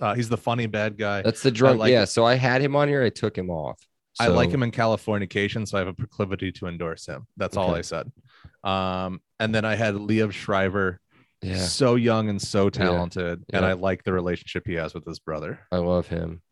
[0.00, 1.22] uh, he's the funny bad guy.
[1.22, 1.78] That's the drunk.
[1.78, 2.02] like yeah.
[2.02, 2.06] it.
[2.06, 3.02] So I had him on here.
[3.02, 3.78] I took him off.
[4.20, 7.26] I like him in Californication, so I have a proclivity to endorse him.
[7.36, 8.10] That's all I said.
[8.62, 11.00] Um, and then I had Liev Schreiber,
[11.42, 13.68] Yeah, so young and so talented, and Yeah.
[13.68, 15.58] I like the relationship he has with his brother.
[15.72, 16.42] I love him.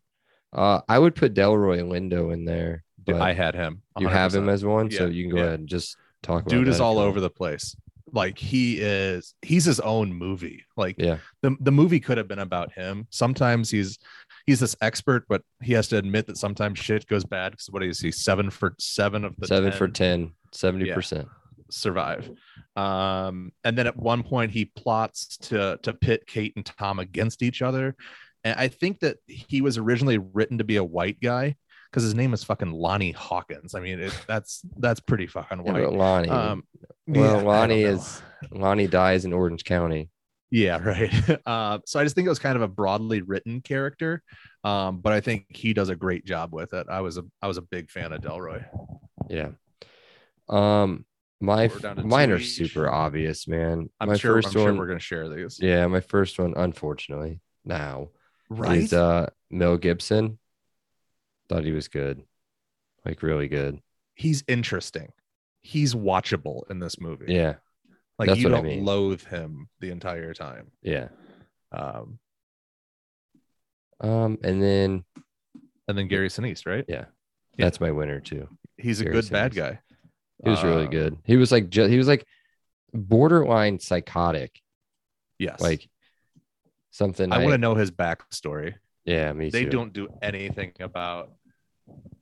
[0.52, 3.82] Uh, I would put Delroy Lindo in there, but I had him.
[3.98, 5.44] you have him as one, so you can go yeah.
[5.44, 6.50] ahead and just talk about.
[6.50, 7.76] dude is all over the place.
[8.12, 10.64] Like he is, he's his own movie.
[10.76, 11.18] Like Yeah.
[11.40, 13.06] the, the movie could have been about him.
[13.10, 13.98] Sometimes he's
[14.46, 17.52] he's this expert, but he has to admit that sometimes shit goes bad.
[17.52, 18.10] Because what is he?
[18.12, 21.28] Seven for seven of the Seven for 10 10, 70 percent.
[21.70, 22.30] survive.
[22.76, 27.42] Um, and then at one point he plots to to pit Kate and Tom against
[27.42, 27.94] each other.
[28.44, 31.56] And I think that he was originally written to be a white guy
[31.92, 33.74] because his name is fucking Lonnie Hawkins.
[33.76, 35.84] I mean, it, that's that's pretty fucking Yeah, white.
[35.84, 36.28] but Lonnie.
[36.30, 36.64] Um,
[37.06, 40.08] well, yeah, Lonnie is Lonnie dies in Orange County.
[40.50, 41.12] Yeah, right.
[41.46, 44.22] Uh, so I just think it was kind of a broadly written character,
[44.64, 46.86] um, but I think he does a great job with it.
[46.90, 48.64] I was a I was a big fan of Delroy.
[49.28, 49.50] Yeah.
[50.48, 51.04] Um,
[51.40, 52.50] my We're down to mine are each.
[52.52, 53.88] super obvious, man.
[54.00, 54.36] I'm my sure.
[54.40, 55.58] 1st I'm sure one, we're gonna share these.
[55.60, 58.08] yeah, my first one, unfortunately, now
[58.48, 58.78] Right.
[58.78, 60.38] is uh Mel Gibson.
[61.52, 62.22] Thought he was good,
[63.04, 63.80] like really good.
[64.14, 65.08] He's interesting.
[65.60, 67.26] He's watchable in this movie.
[67.28, 67.54] Yeah,
[68.18, 68.84] like that's you don't mean.
[68.84, 70.70] loathe him the entire time.
[70.82, 71.08] yeah.
[71.72, 72.18] Um,
[74.00, 75.04] Um, and then
[75.88, 76.84] and then Gary Sinise, right?
[76.88, 77.04] Yeah.
[77.58, 77.66] Yeah.
[77.66, 78.48] that's my winner too.
[78.76, 79.78] He's a Gary good bad guy.
[80.42, 81.18] He was really Uh, good.
[81.24, 82.26] He was like he was like
[82.92, 84.60] borderline psychotic,
[85.38, 85.60] Yes.
[85.60, 85.88] like
[86.90, 87.32] something.
[87.32, 88.74] I want to know his backstory.
[89.04, 89.70] Yeah, me they too.
[89.70, 91.32] don't do anything about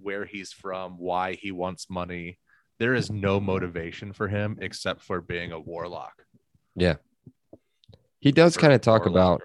[0.01, 2.39] where he's from, why he wants money.
[2.79, 6.25] There is no motivation for him except for being a warlock.
[6.75, 6.97] Yeah.
[8.21, 9.43] He does kind of talk about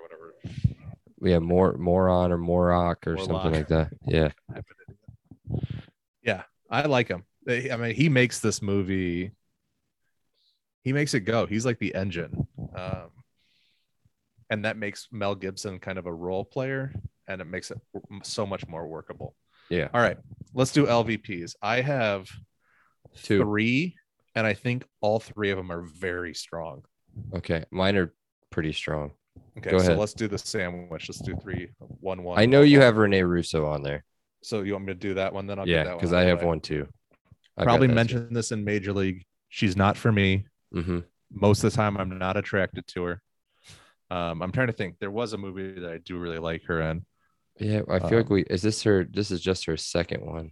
[1.21, 3.43] yeah, more moron or morok or Morlock.
[3.43, 3.89] something like that.
[4.05, 4.29] Yeah,
[6.23, 7.23] Yeah, I like him.
[7.49, 9.31] I mean, he makes this movie.
[10.83, 11.45] He makes it go.
[11.45, 13.09] He's like the engine, um,
[14.49, 16.93] and that makes Mel Gibson kind of a role player,
[17.27, 17.79] and it makes it
[18.23, 19.35] so much more workable.
[19.69, 19.89] Yeah.
[19.93, 20.17] All right,
[20.53, 21.55] let's do LVPs.
[21.61, 22.27] I have
[23.23, 23.39] Two.
[23.39, 23.95] three,
[24.35, 26.83] and I think all three of them are very strong.
[27.35, 28.13] Okay, mine are
[28.49, 29.11] pretty strong.
[29.57, 29.97] Okay, Go so ahead.
[29.97, 31.09] let's do the sandwich.
[31.09, 32.39] Let's do three, one, one.
[32.39, 34.03] I know you have Renee Russo on there.
[34.43, 35.47] So you want me to do that one?
[35.47, 36.87] Then I'll yeah, because I have one too.
[37.57, 39.25] I Probably mentioned this in Major League.
[39.49, 40.45] She's not for me.
[40.73, 40.99] hmm
[41.31, 43.21] most of the time I'm not attracted to her.
[44.11, 44.99] Um, I'm trying to think.
[44.99, 47.03] There was a movie that I do really like her in
[47.59, 49.05] Yeah, I feel like Um, we is this her.
[49.05, 50.51] This is just her second one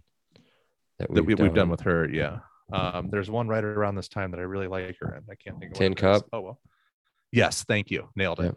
[0.98, 2.08] that that we, we've done with her.
[2.08, 2.38] Yeah.
[2.72, 5.22] Um, there's one right around this time that I really like her in.
[5.30, 6.00] I can't think of Tin it is.
[6.00, 6.26] Cup?
[6.32, 6.60] Oh well.
[7.30, 8.08] Yes, thank you.
[8.16, 8.54] Nailed it.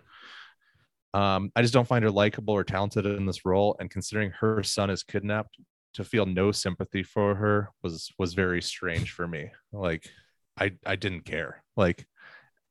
[1.14, 3.76] Um, I just don't find her likable or talented in this role.
[3.80, 5.58] And considering her son is kidnapped,
[5.96, 9.50] to feel no sympathy for her was was very strange for me.
[9.74, 10.08] Like
[10.60, 11.64] I I didn't care.
[11.76, 12.06] Like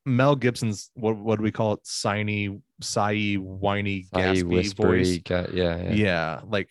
[0.06, 1.80] Mel Gibson's what what do we call it?
[1.82, 5.18] Signy, sighy, whiny, Sighy, gaspy whispery, voice.
[5.18, 5.92] guy- yeah, yeah.
[5.92, 6.40] Yeah.
[6.46, 6.68] like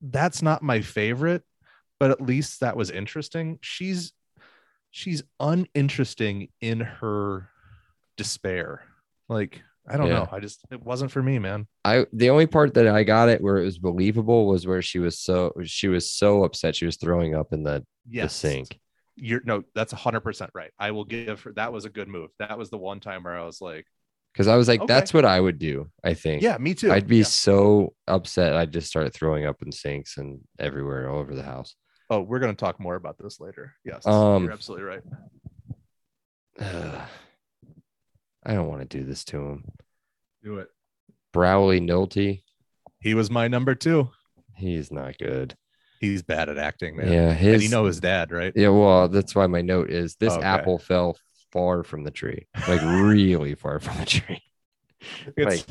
[0.00, 1.42] that's not my favorite,
[1.98, 3.58] but at least that was interesting.
[3.60, 4.12] She's
[4.90, 7.48] she's uninteresting in her
[8.16, 8.82] despair.
[9.28, 10.20] Like I don't Yeah.
[10.20, 10.28] know.
[10.30, 11.66] I just it wasn't for me, man.
[11.84, 14.98] I the only part that I got it where it was believable was where she
[14.98, 18.34] was so she was so upset she was throwing up in the, the Yes.
[18.34, 18.78] sink.
[19.16, 20.70] You're no, that's hundred percent right.
[20.78, 22.30] I will give her that was a good move.
[22.38, 23.86] That was the one time where I was like,
[24.32, 24.92] Because I was like, Okay.
[24.92, 25.90] that's what I would do.
[26.02, 26.42] I think.
[26.42, 26.90] Yeah, me too.
[26.92, 27.24] I'd be Yeah.
[27.24, 28.54] so upset.
[28.56, 31.76] I'd just start throwing up in sinks and everywhere all over the house.
[32.10, 33.74] Oh, we're gonna talk more about this later.
[33.84, 35.02] Yes, Um, you're absolutely right.
[36.60, 37.08] Ugh.
[38.46, 39.64] I don't want to do this to him.
[40.42, 40.68] Do it.
[41.32, 42.42] Brawley Nolte,
[43.00, 44.10] He was my number two.
[44.56, 45.56] he's not good.
[46.10, 47.10] He's bad at acting, man.
[47.12, 48.52] Yeah, his and you know his dad, right?
[48.54, 50.44] Yeah, well, that's why my note is this Okay.
[50.44, 51.16] apple fell
[51.52, 54.42] far from the tree, like really far from the tree.
[55.36, 55.66] It's,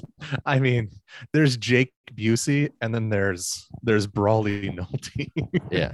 [0.45, 0.91] I mean,
[1.33, 5.31] there's Jake Busey, and then there's there's Brawley Nolte.
[5.71, 5.93] Yeah.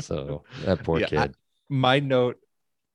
[0.00, 1.34] So that poor Yeah, I- kid.
[1.68, 2.36] my note,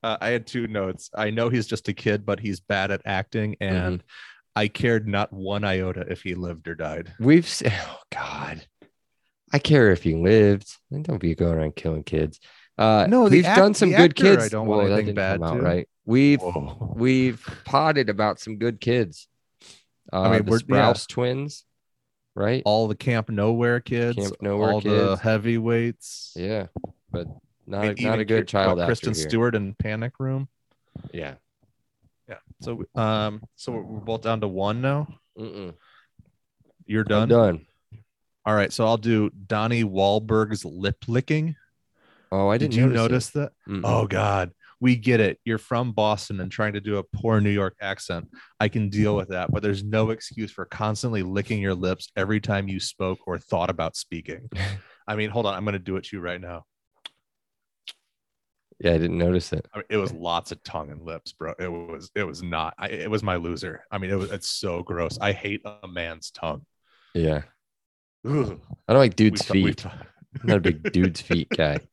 [0.02, 1.12] uh, I had two notes.
[1.16, 4.08] I know he's just a kid, but he's bad at acting, and Mm-hmm.
[4.56, 7.12] I cared not one iota if he lived or died.
[7.20, 8.66] We've oh god.
[9.54, 10.76] I care if you lived.
[10.92, 12.40] And Don't be going around killing kids.
[12.78, 14.50] Uh No, the we've act- done some good actor, I kids.
[14.50, 15.88] don't want Whoa, that anything bad, out right.
[16.06, 16.94] We've Whoa.
[16.98, 19.28] we've potted about some good kids.
[20.12, 20.92] Uh, mean, the we're- yeah.
[20.92, 21.66] Sprouse twins,
[22.36, 22.62] right?
[22.66, 25.22] All the Camp Nowhere kids, Camp Nowhere all the kids.
[25.22, 26.34] heavyweights.
[26.36, 26.68] yeah,
[27.12, 27.28] but
[27.66, 29.30] not a, not a good child Kristen here.
[29.30, 30.50] Stewart in Panic Room.
[31.14, 31.36] Yeah.
[32.28, 32.38] Yeah.
[32.62, 35.08] So um, so we're both down to one now.
[35.40, 35.74] Mm-mm.
[36.86, 37.66] You're I'm done.
[38.46, 38.74] All right.
[38.74, 41.56] So I'll do Donnie Wahlberg's lip licking.
[42.32, 43.52] Oh, I Did didn't you notice that?
[43.68, 43.82] that?
[43.84, 45.40] Oh God, we get it.
[45.46, 48.28] You're from Boston and trying to do a poor New York accent.
[48.60, 52.42] I can deal with that, but there's no excuse for constantly licking your lips every
[52.42, 54.50] time you spoke or thought about speaking.
[55.08, 56.66] I mean, hold on, I'm going to do it to you right now.
[58.80, 59.66] yeah, I didn't notice it.
[59.74, 61.54] I mean, it was lots of tongue and lips, bro.
[61.60, 62.74] It was, it was not.
[62.78, 63.86] I, it was my loser.
[63.92, 64.32] I mean, it was.
[64.32, 65.18] It's so gross.
[65.22, 66.66] I hate a man's tongue.
[67.14, 67.44] Yeah,
[68.26, 68.60] Ugh.
[68.88, 69.86] I don't like dude's We've feet.
[69.86, 71.80] I'm not a big dude's feet guy.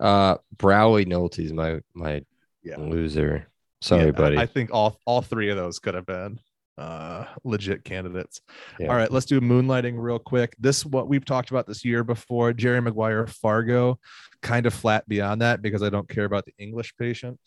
[0.00, 2.22] Uh, Brawley Nolte's my my
[2.62, 2.76] Yeah.
[2.76, 3.48] loser.
[3.80, 4.36] Sorry, Yeah, buddy.
[4.38, 6.38] I think all all three of those could have been
[6.76, 8.40] uh legit candidates.
[8.78, 8.90] Yeah.
[8.90, 10.54] All right, let's do moonlighting real quick.
[10.56, 12.52] This what we've talked about this year before.
[12.52, 13.98] Jerry Maguire, Fargo,
[14.40, 17.40] kind of flat beyond that because I don't care about the English patient.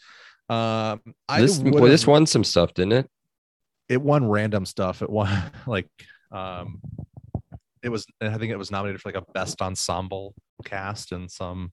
[0.50, 3.10] Um, I this well, this won some stuff, didn't it?
[3.88, 5.02] it won random stuff.
[5.02, 5.30] It won
[5.66, 5.88] like
[6.34, 6.82] um,
[7.84, 10.34] it was I think it was nominated for like a best ensemble
[10.66, 11.72] cast and some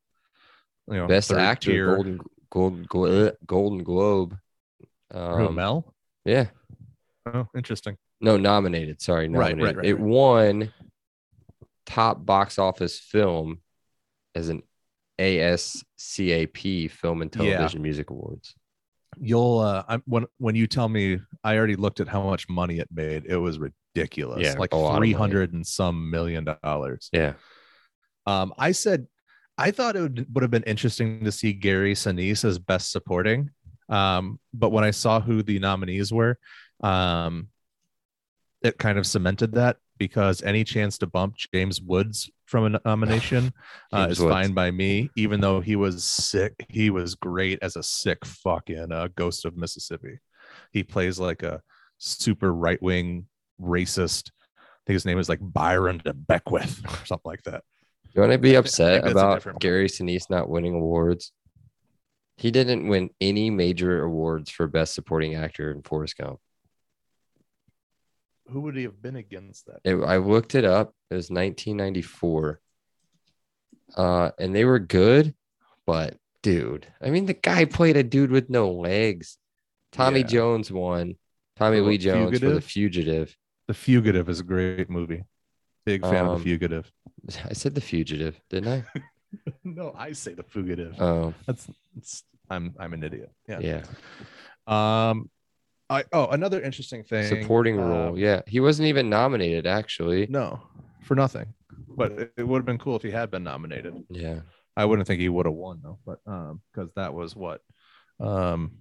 [0.89, 4.37] you know Best actor, tier- Golden Golden Glo- Golden Globe.
[5.13, 5.95] Um, Mel.
[6.25, 6.47] yeah,
[7.27, 7.97] Oh, interesting.
[8.21, 9.01] no, nominated.
[9.01, 9.77] Sorry, Right, right, nominated.
[9.77, 10.73] right, it won
[11.87, 13.61] top box office film
[14.35, 14.63] as an
[15.19, 17.43] ASCAP Film and Yeah.
[17.57, 18.55] Television Music Awards.
[19.19, 22.79] You'll uh I, when when you tell me I already looked at how much money
[22.79, 23.59] it made, it was
[23.99, 24.43] ridiculous.
[24.43, 25.13] Yeah, like a lot of money.
[25.13, 27.11] 300 and some million dollars.
[27.13, 27.35] Yeah,
[28.27, 29.07] Um, I said
[29.57, 33.51] I thought it would, would have been interesting to see Gary Sinise as best supporting.
[33.89, 36.39] Um, but when I saw who the nominees were,
[36.83, 37.49] um,
[38.63, 43.53] it kind of cemented that because any chance to bump James Woods from a nomination
[43.93, 44.31] uh, is Woods.
[44.33, 46.55] fine by me, even though he was sick.
[46.69, 50.21] He was great as a sick fucking uh, ghost of Mississippi.
[50.73, 51.63] He plays like a
[51.99, 53.27] super right wing
[53.61, 54.31] racist.
[54.59, 57.63] I think his name is like Byron de Beckwith or something like that.
[58.15, 61.33] you want to be upset think that's a about Gary Sinise not winning awards?
[62.37, 66.39] He didn't win any major awards for best supporting actor in Forrest Gump.
[68.51, 69.81] Who would he have been against that?
[69.85, 70.95] It, I looked it up.
[71.11, 72.61] It was 1994.
[73.97, 75.35] Uh, and they were good,
[75.87, 79.39] but dude, I mean, the guy played a dude with no legs.
[79.93, 80.27] Tommy Yeah.
[80.27, 81.17] Jones won.
[81.57, 83.37] Tommy Lee what, Jones for the Fugitive?
[83.69, 85.25] The Fugitive is a great movie.
[85.85, 86.91] Big fan of Um, The Fugitive.
[87.45, 89.01] I said the Fugitive, didn't I?
[89.65, 91.01] no, I say The Fugitive.
[91.01, 93.31] Oh, That's it's, I'm I'm an idiot.
[93.47, 93.61] Yeah.
[93.61, 93.83] yeah.
[94.67, 95.31] Um,
[95.91, 97.27] I oh another interesting thing.
[97.27, 98.19] Supporting um, role.
[98.19, 98.43] Yeah.
[98.47, 100.27] He wasn't even nominated, actually.
[100.29, 100.61] No,
[101.03, 101.55] for nothing.
[101.89, 103.95] But it, it would have been cool if he had been nominated.
[104.11, 104.41] Yeah.
[104.77, 105.99] I wouldn't think he would have won though.
[106.07, 107.61] But um, because that was what,
[108.21, 108.73] um,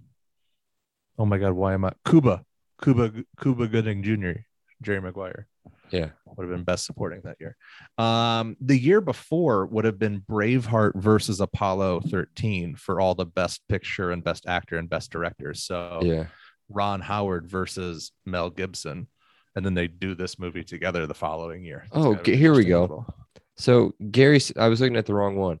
[1.18, 2.44] oh my God, why am I Cuba,
[2.82, 4.40] Cuba, Cuba Gooding Jr.,
[4.82, 5.46] Jerry Maguire.
[5.90, 6.10] Yeah.
[6.36, 7.56] would have been best supporting that year.
[7.96, 13.62] Um, the year before would have been Braveheart versus Apollo 13 for all the best
[13.68, 15.54] picture and best actor and best director.
[15.54, 16.26] So Yeah.
[16.68, 19.08] Ron Howard versus Mel Gibson,
[19.56, 21.84] and then they do this movie together the following year.
[21.86, 22.82] It's Oh, kind of here we go.
[22.82, 23.14] little-
[23.56, 25.58] So Gary, I was looking at the wrong one.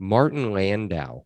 [0.00, 1.22] Martin Landau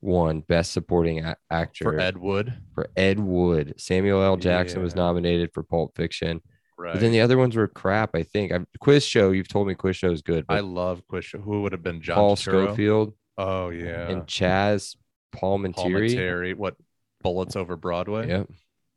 [0.00, 2.54] won Best Supporting a- Actor for Ed Wood.
[2.74, 3.74] for Ed Wood.
[3.78, 4.36] Samuel L.
[4.36, 6.40] Jackson was nominated for Pulp Fiction,
[6.78, 6.92] Right.
[6.92, 8.14] but then the other ones were crap.
[8.14, 8.52] I think.
[8.52, 9.30] I'm, Quiz Show.
[9.30, 10.44] You've told me Quiz Show is good.
[10.48, 11.38] I love Quiz Show.
[11.38, 12.66] Who would have been John Paul Turturro?
[12.66, 14.08] Scofield Oh yeah.
[14.08, 14.96] and Chazz
[15.32, 16.10] Paul Palminteri.
[16.14, 16.54] Materi.
[16.54, 16.76] What
[17.22, 18.28] bullets over Broadway?
[18.28, 18.48] Yep,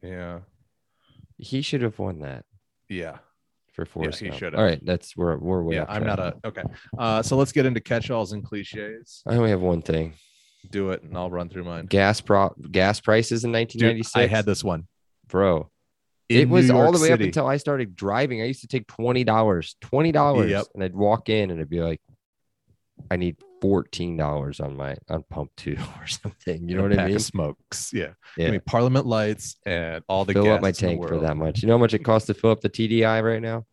[0.04, 0.40] Yeah.
[1.38, 2.46] he should have won that
[2.90, 3.18] Yeah.
[3.74, 5.86] for Forrest he should All right, that's we're we're way Yeah.
[5.90, 6.64] I'm not a okay.
[6.98, 9.24] Uh, so let's get into catch-alls and cliches.
[9.28, 10.14] I only have one thing.
[10.70, 11.86] Do it, and I'll run through mine.
[11.86, 14.16] Gas pro gas prices in Dude, 1996.
[14.18, 14.88] I had this one.
[15.30, 15.70] bro.
[16.30, 18.42] It was all the way up until I started driving.
[18.42, 20.68] I used to take twenty dollars, twenty dollars, Yep.
[20.76, 22.00] and I'd walk in and I'd be like,
[23.10, 26.70] I need fourteen dollars on my on pump two or something.
[26.70, 27.16] You know a what I pack mean?
[27.16, 27.92] Of smokes.
[27.94, 28.14] Yeah.
[28.38, 28.46] Yeah.
[28.46, 31.62] Give me Parliament lights and all the fill up my tank for that much.
[31.64, 33.66] You know how much it costs to fill up the TDI right now?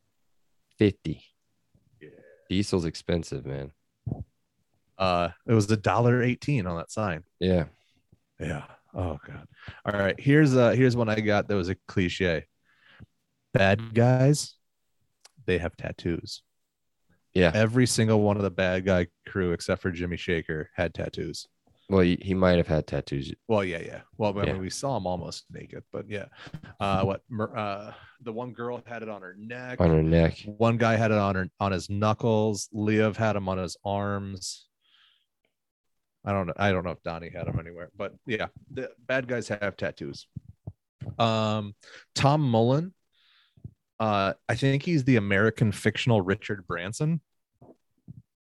[0.79, 1.23] Fifty.
[2.01, 2.09] Yeah.
[2.49, 3.73] Diesel's expensive, man.
[4.99, 7.23] Uh, it was a dollar eighteen on that sign.
[7.39, 7.65] Yeah.
[8.41, 8.65] Yeah.
[8.97, 9.47] Oh god.
[9.85, 10.19] All right.
[10.19, 12.47] Here's uh here's one I got that was a cliche.
[13.53, 14.55] Bad guys,
[15.47, 16.43] they have tattoos.
[17.35, 17.53] Yeah.
[17.55, 21.47] Every single one of the bad guy crew except for Jimmy Shaker had tattoos.
[21.89, 23.33] Well, he, he might have had tattoos.
[23.47, 24.01] Well, yeah, yeah.
[24.19, 24.61] Well, I mean, Yeah.
[24.61, 26.25] we saw him almost naked, but yeah.
[26.81, 27.23] Uh, what?
[27.57, 29.81] Uh, the one girl had it on her neck.
[29.81, 30.39] on her neck.
[30.47, 32.69] One guy had it on her on his knuckles.
[32.75, 34.67] Liev had him on his arms.
[36.27, 36.55] I don't know.
[36.57, 40.27] I don't know if Donnie had him anywhere, but yeah, the bad guys have tattoos.
[41.19, 41.75] Um,
[42.15, 42.93] Tom Mullen.
[43.99, 47.23] Uh, I think he's the American fictional Richard Branson,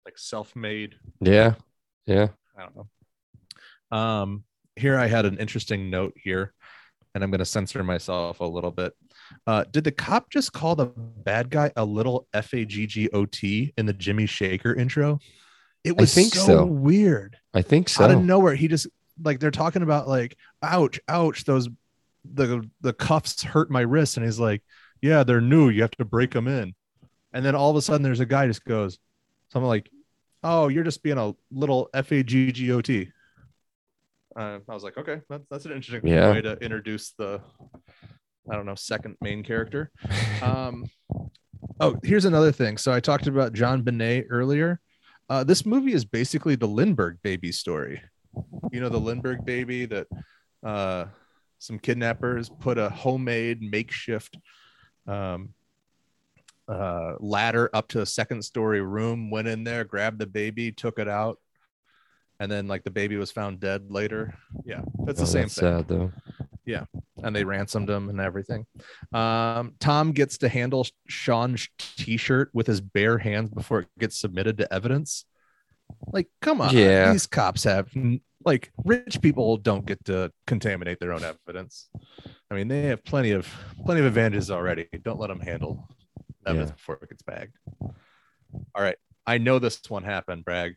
[0.04, 1.54] like self-made Yeah.
[2.06, 2.28] Yeah.
[2.58, 3.96] I don't know.
[3.96, 4.44] Um,
[4.74, 6.52] here I had an interesting note here,
[7.14, 8.94] and I'm going to censor myself a little bit.
[9.46, 13.08] Uh, did the cop just call the bad guy a little F A G G
[13.12, 15.20] O T in the Jimmy Shaker intro?
[15.84, 16.64] It was think so, so.
[16.64, 17.36] weird.
[17.52, 18.04] I think so.
[18.04, 18.88] Out of nowhere, he just
[19.22, 21.68] like they're talking about like, ouch, ouch, those
[22.24, 24.62] the the cuffs hurt my wrist, and he's like,
[25.02, 25.68] yeah, they're new.
[25.68, 26.74] You have to break them in,
[27.32, 28.98] and then all of a sudden, there's a guy just goes
[29.52, 29.90] something like,
[30.42, 33.08] oh, you're just being a little F A G G O T.
[34.36, 36.32] Uh, I was like, okay, that's that's an interesting Yeah.
[36.32, 37.40] way to introduce the,
[38.50, 39.90] I don't know, second main character.
[40.42, 40.84] Um,
[41.80, 42.76] oh, here's another thing.
[42.76, 44.78] So I talked about JonBenét earlier.
[45.28, 48.02] Uh, this movie is basically the Lindbergh baby story.
[48.72, 50.06] You know, the Lindbergh baby that
[50.62, 51.06] uh,
[51.58, 54.37] some kidnappers put a homemade makeshift
[55.06, 55.54] um,
[56.68, 60.98] uh, ladder up to a second story room, went in there, grabbed the baby, took
[60.98, 61.38] it out,
[62.40, 64.34] and then like the baby was found dead later.
[64.64, 66.12] Yeah, it's Oh, the same that's thing sad though.
[66.66, 68.66] And they ransomed him and everything.
[69.12, 74.59] Um, Tom gets to handle Sean's t-shirt with his bare hands before it gets submitted
[74.59, 75.24] to evidence.
[76.07, 77.12] Like, come on, Yeah.
[77.12, 77.90] these cops have
[78.44, 81.88] like rich people don't get to contaminate their own evidence.
[82.50, 83.46] I mean, they have plenty of
[83.85, 84.87] plenty of advantages already.
[85.03, 85.88] Don't let them handle
[86.46, 86.74] evidence Yeah.
[86.74, 87.57] before it gets bagged.
[87.81, 88.96] All right,
[89.27, 90.74] I know this one happened, Bragg.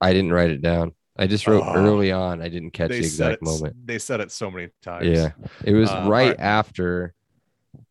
[0.00, 0.92] I didn't write it down.
[1.16, 1.74] I just wrote Oh.
[1.74, 2.42] early on.
[2.42, 3.86] I didn't catch the exact it, moment.
[3.86, 5.06] They said it so many times.
[5.06, 5.30] Yeah.
[5.64, 6.40] It was Uh, right right.
[6.40, 7.14] after,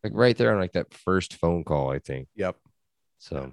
[0.02, 2.28] like right there on like that first phone call, I think.
[2.36, 2.56] Yep.
[3.18, 3.52] So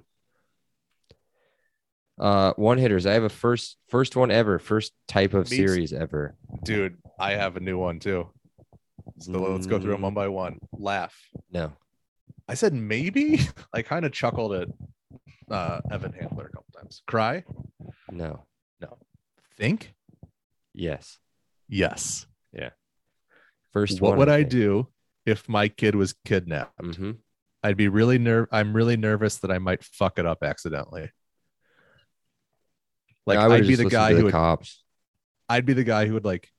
[2.19, 3.05] uh one hitters.
[3.05, 6.35] I have a first first one ever, first type of Me series ever.
[6.63, 8.29] Dude, I have a new one too.
[9.19, 10.03] So let's go through them Mm.
[10.05, 10.59] one by one.
[10.73, 11.15] Laugh.
[11.51, 11.73] No.
[12.47, 13.39] I said maybe.
[13.73, 14.67] I kind of chuckled at
[15.49, 17.01] uh, Evan Handler a couple times.
[17.07, 17.43] Cry.
[18.11, 18.45] No.
[19.61, 19.93] Think.
[20.73, 21.19] Yes.
[21.69, 22.25] Yes.
[22.51, 22.71] Yeah.
[23.73, 24.17] First what one.
[24.17, 24.87] would I do
[25.27, 26.95] if my kid was kidnapped?
[26.95, 27.11] hmm
[27.63, 28.47] I'd be really nerve.
[28.51, 31.11] I'm really nervous that I might fuck it up accidentally.
[33.27, 34.31] Like I would I'd be the guy who would.
[34.31, 34.83] cops.
[35.47, 36.49] I'd be the guy who would like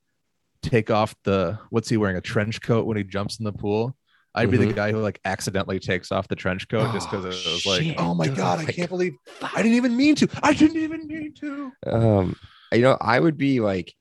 [0.62, 1.58] take off the.
[1.70, 2.16] What's he wearing?
[2.16, 3.96] A trench coat when he jumps in the pool.
[4.32, 4.76] I'd be the Mhm.
[4.76, 7.98] guy who like accidentally takes off the trench coat just because Oh, it was like,
[7.98, 10.28] oh my Oh god, I can't believe I didn't even mean to.
[10.40, 11.72] I didn't even mean to.
[11.88, 12.36] Um,
[12.72, 13.94] you know, I would be like,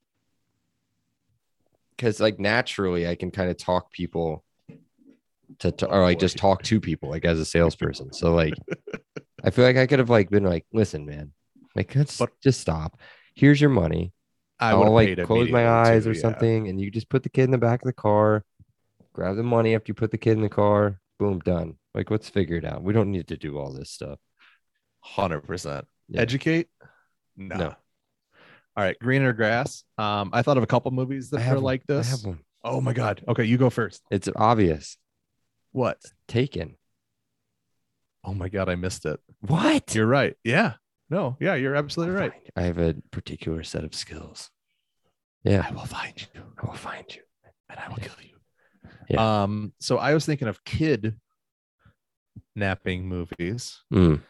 [1.95, 4.43] because like naturally, I can kind of talk people
[5.59, 8.13] to, to or like just talk to people, like as a salesperson.
[8.13, 8.53] So like,
[9.43, 11.33] I feel like I could have like been like, listen, man,
[11.75, 12.99] like let's But- just stop.
[13.35, 14.13] Here's your money.
[14.59, 16.21] I I'll like close my eyes or yeah.
[16.21, 18.43] something, and you just put the kid in the back of the car,
[19.11, 20.99] grab the money after you put the kid in the car.
[21.17, 21.77] Boom, done.
[21.95, 22.83] Like let's figure it out.
[22.83, 24.19] We don't need to do all this stuff.
[24.99, 25.85] Hundred percent.
[26.13, 26.67] Educate?
[27.35, 27.55] No.
[27.55, 27.75] No.
[28.77, 29.83] All right, greener grass.
[29.97, 31.63] Um, I thought of a couple movies that I were have one.
[31.63, 32.09] like I this.
[32.11, 32.39] have one.
[32.63, 33.23] Oh my god.
[33.27, 34.01] Okay, you go first.
[34.11, 34.97] It's obvious.
[35.71, 35.99] What?
[36.27, 36.77] Taken.
[38.23, 39.19] Oh my god, I missed it.
[39.41, 39.95] What?
[39.95, 40.35] You're right.
[40.43, 40.73] Yeah.
[41.09, 42.31] No, yeah, you're absolutely right.
[42.55, 44.49] I have a particular set of skills.
[45.43, 47.21] Yeah, I will find you I will find you.
[47.69, 48.37] and I will kill you.
[49.09, 49.43] Yeah.
[49.43, 51.15] Um, so I was thinking of kid
[52.55, 53.81] napping movies.
[53.93, 54.21] Mm,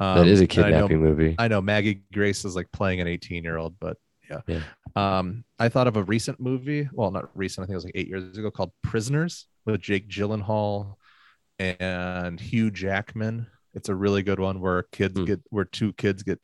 [0.00, 1.34] Um, that is a and I know- kidnapping movie.
[1.38, 3.96] I know Maggie Grace is like playing an 18 year old, but
[4.30, 4.40] yeah.
[4.46, 4.60] Yeah.
[4.94, 6.88] Um, I thought of a recent movie.
[6.92, 7.62] Well, not recent.
[7.62, 10.94] I think it was like eight years ago called Prisoners with Jake Gyllenhaal
[11.58, 13.46] and Hugh Jackman.
[13.74, 15.24] It's a really good one where kids Hmm.
[15.24, 16.40] get where two kids get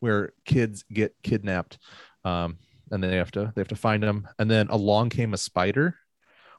[0.00, 1.78] where kids get kidnapped,
[2.24, 2.58] um,
[2.90, 4.28] and then they have to they have to find them.
[4.38, 5.96] And then Along Came a Spider,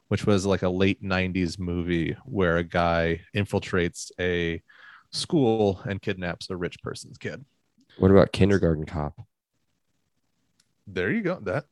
[0.08, 4.62] which was like a late 90s movie where a guy infiltrates a
[5.12, 7.44] school and kidnaps a rich person's kid.
[7.98, 9.14] what about Kindergarten Cop?
[10.86, 11.38] There you go.
[11.40, 11.64] That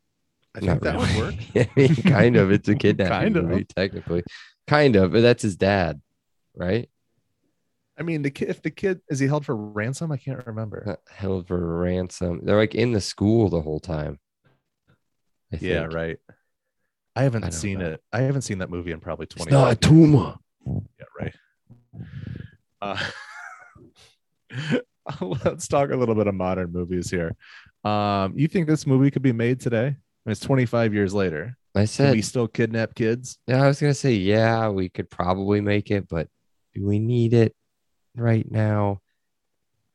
[0.55, 1.21] I think Not that really.
[1.21, 1.69] would work.
[1.77, 2.51] I mean, kind of.
[2.53, 3.45] It's a kidnapping Kind of.
[3.47, 4.23] movie, technically.
[4.67, 6.01] Kind of, but that's his dad,
[6.57, 6.89] right?
[7.99, 10.11] I mean, the kid if the kid is he held for ransom?
[10.11, 10.83] I can't remember.
[10.87, 12.41] Not held for ransom.
[12.45, 14.19] They're like in the school the whole time.
[15.53, 16.19] I Yeah, right.
[17.15, 17.91] I haven't I seen know.
[17.93, 18.03] it.
[18.13, 20.35] I haven't seen that movie in probably It's 20 not a tumor.
[20.67, 21.35] Yeah, right.
[22.85, 22.99] Uh,
[25.45, 27.35] let's talk a little bit of modern movies here.
[27.85, 29.87] Um, you think this movie could be made today?
[29.87, 31.57] I mean, it's 25 years later.
[31.75, 33.39] I Can said, we still kidnap kids?
[33.47, 36.29] yeah, I was gonna say, yeah, we could probably make it, but
[36.75, 37.55] do we need it
[38.15, 39.01] right now?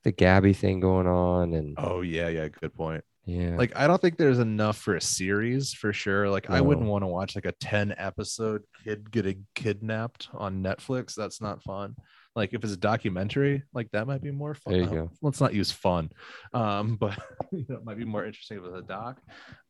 [0.03, 3.03] The Gabby thing going on, and Oh yeah, yeah, good point.
[3.25, 6.29] yeah, Like I don't think there's enough for a series for sure.
[6.29, 11.15] Like I wouldn't want to watch like a 10 episode kid getting kidnapped on Netflix.
[11.15, 11.95] That's not fun.
[12.39, 14.71] Like if it's a documentary, like that might be more fun.
[14.73, 15.11] There you Uh, go.
[15.21, 16.09] Let's not use fun.
[16.53, 17.19] Um, but
[17.51, 19.19] you know, it might be more interesting if it's a doc.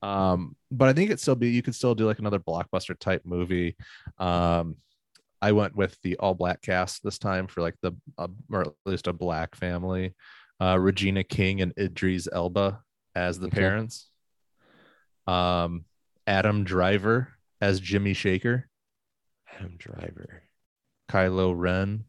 [0.03, 3.23] Um, but I think it still be you could still do like another blockbuster type
[3.25, 3.75] movie.
[4.19, 4.75] Um,
[5.41, 8.73] I went with the all black cast this time for like the uh, or at
[8.85, 10.13] least a black family.
[10.61, 12.81] Uh, Regina King and Idris Elba
[13.15, 13.61] as the Okay.
[13.61, 14.09] parents.
[15.25, 15.85] Um,
[16.27, 17.29] Adam Driver
[17.61, 18.67] as Jimmy Shaker.
[19.57, 20.43] Adam Driver.
[21.09, 22.03] Kylo Ren.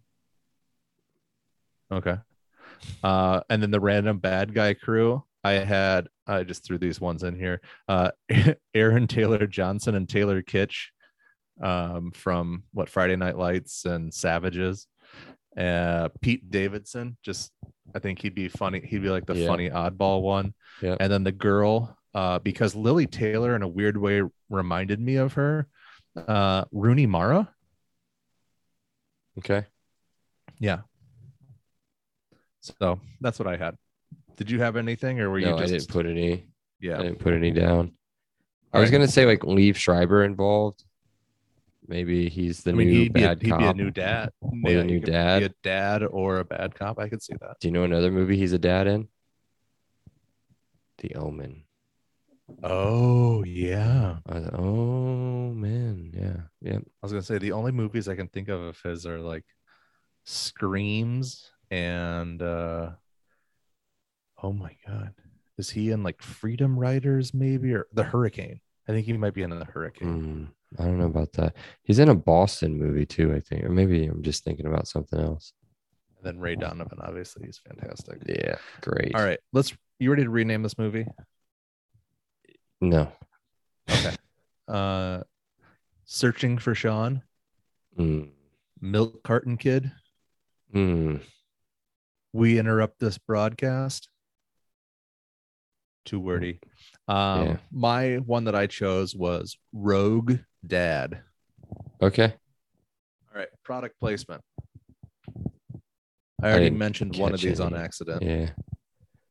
[1.93, 2.16] Okay.
[3.03, 5.24] Uh, and then the random bad guy crew.
[5.43, 7.61] I had I just threw these ones in here.
[7.88, 8.11] Uh,
[8.74, 10.88] Aaron Taylor Johnson and Taylor Kitsch,
[11.62, 14.86] um, from what Friday Night Lights and Savages.
[15.57, 17.53] Uh, Pete Davidson, just
[17.95, 18.80] I think he'd be funny.
[18.86, 19.47] He'd be like the Yeah.
[19.49, 20.55] funny oddball one.
[20.80, 20.97] Yeah.
[21.01, 25.32] And then the girl, uh, because Lili Taylor in a weird way reminded me of
[25.34, 25.66] her.
[26.16, 27.49] Uh, Rooney Mara.
[29.38, 29.66] Okay.
[30.59, 30.80] Yeah.
[32.61, 33.77] So that's what I had.
[34.37, 36.47] Did you have anything, or were you no, just I didn't put any.
[36.81, 37.93] Yeah, I didn't put any down.
[38.73, 38.99] I was right.
[38.99, 40.85] gonna say like Liev Schreiber involved.
[41.87, 44.31] Maybe he's the I mean, new he'd be, a, bad he'd be a new dad.
[44.53, 45.43] Maybe a new dad.
[45.43, 46.99] A dad or a bad cop.
[46.99, 47.57] I could see that.
[47.61, 49.09] Do you know another movie he's a dad in?
[50.99, 51.65] The Omen.
[52.63, 54.19] Oh yeah.
[54.27, 56.83] Was, oh man, yeah, yep.
[56.83, 59.45] I was gonna say the only movies I can think of of his are like
[60.25, 62.91] Screams and uh
[64.43, 65.14] oh my god.
[65.59, 68.61] Is he in like Freedom Riders maybe or The Hurricane?
[68.89, 70.53] I think he might be in the Hurricane.
[70.77, 71.55] Mm, I don't know about that.
[71.83, 75.21] He's in a Boston movie too, I think, or maybe I'm just thinking about something
[75.21, 75.53] else.
[76.16, 78.23] And then Ray Donovan, obviously, he's fantastic.
[78.27, 79.14] Yeah, great.
[79.14, 79.75] All right, let's.
[79.99, 81.07] You ready to rename this movie?
[82.81, 83.12] No.
[83.91, 84.14] Okay.
[84.68, 85.21] uh,
[86.05, 87.23] searching for Sean,
[87.99, 88.31] Mm,
[88.81, 89.93] Milk Carton Kid.
[90.75, 91.21] mm,
[92.33, 94.09] We interrupt this broadcast.
[96.05, 96.61] Too wordy.
[97.09, 97.57] Um, Yeah.
[97.72, 101.22] my one that I chose was Rogue Dad.
[102.01, 102.35] okay.
[103.33, 104.43] All right, product placement.
[106.43, 108.22] I already didn't mentioned one of these on accident.
[108.22, 108.51] Yeah.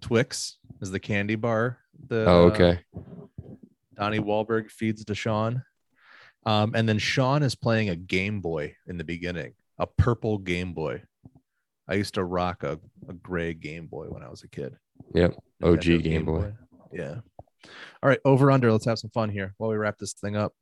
[0.02, 1.80] Twix is the candy bar.
[2.08, 2.80] The Oh, okay.
[3.96, 5.64] Donnie Wahlberg feeds to Sean.
[6.46, 10.74] Um, and then Sean is playing a Game Boy in the beginning, a purple Game
[10.74, 11.04] Boy.
[11.90, 14.78] I used to rock a, a gray Game Boy when I was a kid.
[15.16, 15.36] Yep.
[15.64, 16.54] OG Nintendo Game Boy.
[16.94, 17.16] Yeah.
[18.02, 18.72] All right, over under.
[18.72, 20.54] Let's have some fun here while we wrap this thing up.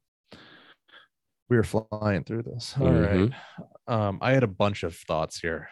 [1.49, 2.75] We are flying through this.
[2.79, 3.29] All right.
[3.29, 3.93] Mm-hmm.
[3.93, 5.69] Um, I had a bunch of thoughts here.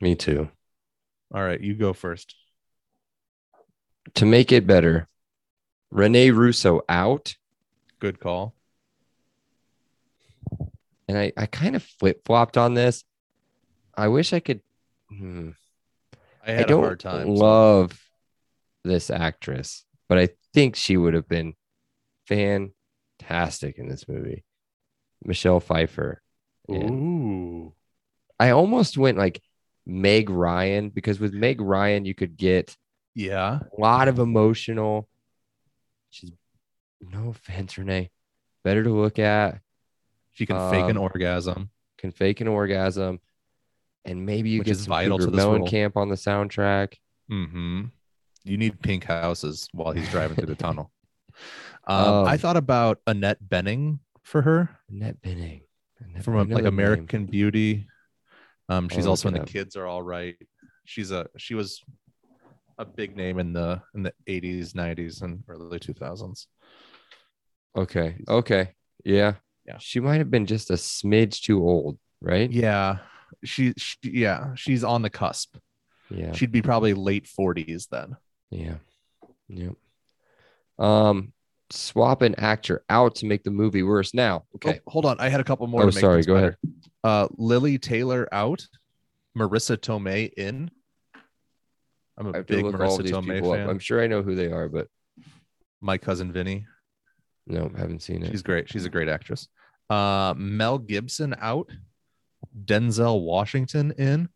[0.00, 0.48] Me too.
[1.34, 2.34] All right, you go first.
[4.14, 5.06] To make it better,
[5.90, 7.34] Rene Russo out.
[7.98, 8.54] Good call.
[11.08, 13.04] and I, I kind of flip flopped on this.
[13.96, 14.60] I wish I could.
[15.08, 15.50] hmm,
[16.46, 17.26] I I had a don't hard time.
[17.26, 18.00] so- love
[18.84, 21.54] this actress, but I think she would have been
[22.26, 24.44] fantastic in this movie.
[25.24, 26.22] Michelle Pfeiffer.
[26.70, 27.72] Ooh.
[28.38, 29.42] I almost went like
[29.86, 32.76] Meg Ryan because with Meg Ryan you could get
[33.14, 33.60] Yeah.
[33.76, 35.08] a lot of emotional.
[36.10, 36.32] She's
[37.00, 38.10] no offense, Rene.
[38.62, 39.60] Better to look at.
[40.32, 41.70] She can fake an Um, orgasm.
[41.98, 43.20] Can fake an orgasm,
[44.06, 45.66] and maybe you Which get is vital to this role.
[45.66, 46.94] camp on the soundtrack.
[47.30, 47.84] Mm-hmm.
[48.44, 50.90] You need pink houses while he's driving through the tunnel.
[51.86, 55.62] Um, Um, I thought about Annette Bening for her Annette Bening.
[56.00, 56.66] Annette- from a, like the name.
[56.66, 57.86] American Beauty.
[58.68, 59.48] Um, she's I'll also in the up.
[59.48, 60.36] kids are all right.
[60.84, 61.82] She's a she was
[62.78, 66.46] a big name in the in the 80s, 90s, and early 2000s.
[67.76, 68.16] Okay.
[68.28, 68.74] Okay.
[69.04, 69.34] Yeah.
[69.66, 69.76] Yeah.
[69.78, 72.50] She might have been just a smidge too old, right?
[72.50, 72.98] Yeah,
[73.46, 75.56] she, she yeah she's on the cusp.
[76.10, 76.32] Yeah.
[76.32, 78.16] She'd be probably late 40s then.
[78.50, 78.74] Yeah.
[79.48, 79.74] Yep.
[80.78, 81.32] Um,
[81.70, 84.14] swap an actor out to make the movie worse.
[84.14, 84.80] Now, okay.
[84.86, 85.82] Oh, hold on, I had a couple more.
[85.82, 86.58] Oh, to make sorry, go better.
[87.02, 88.66] Uh, Lili Taylor out,
[89.36, 90.70] Marisa Tomei in.
[92.18, 93.56] I'm a I have to big Marisa Tomei up.
[93.56, 93.68] fan.
[93.68, 94.88] I'm sure I know who they are, but
[95.80, 96.66] My cousin Vinny.
[97.46, 98.30] no, haven't seen it.
[98.30, 98.68] She's great.
[98.68, 99.48] She's a great actress.
[99.90, 101.70] Uh, Mel Gibson out.
[102.64, 104.28] Denzel Washington in.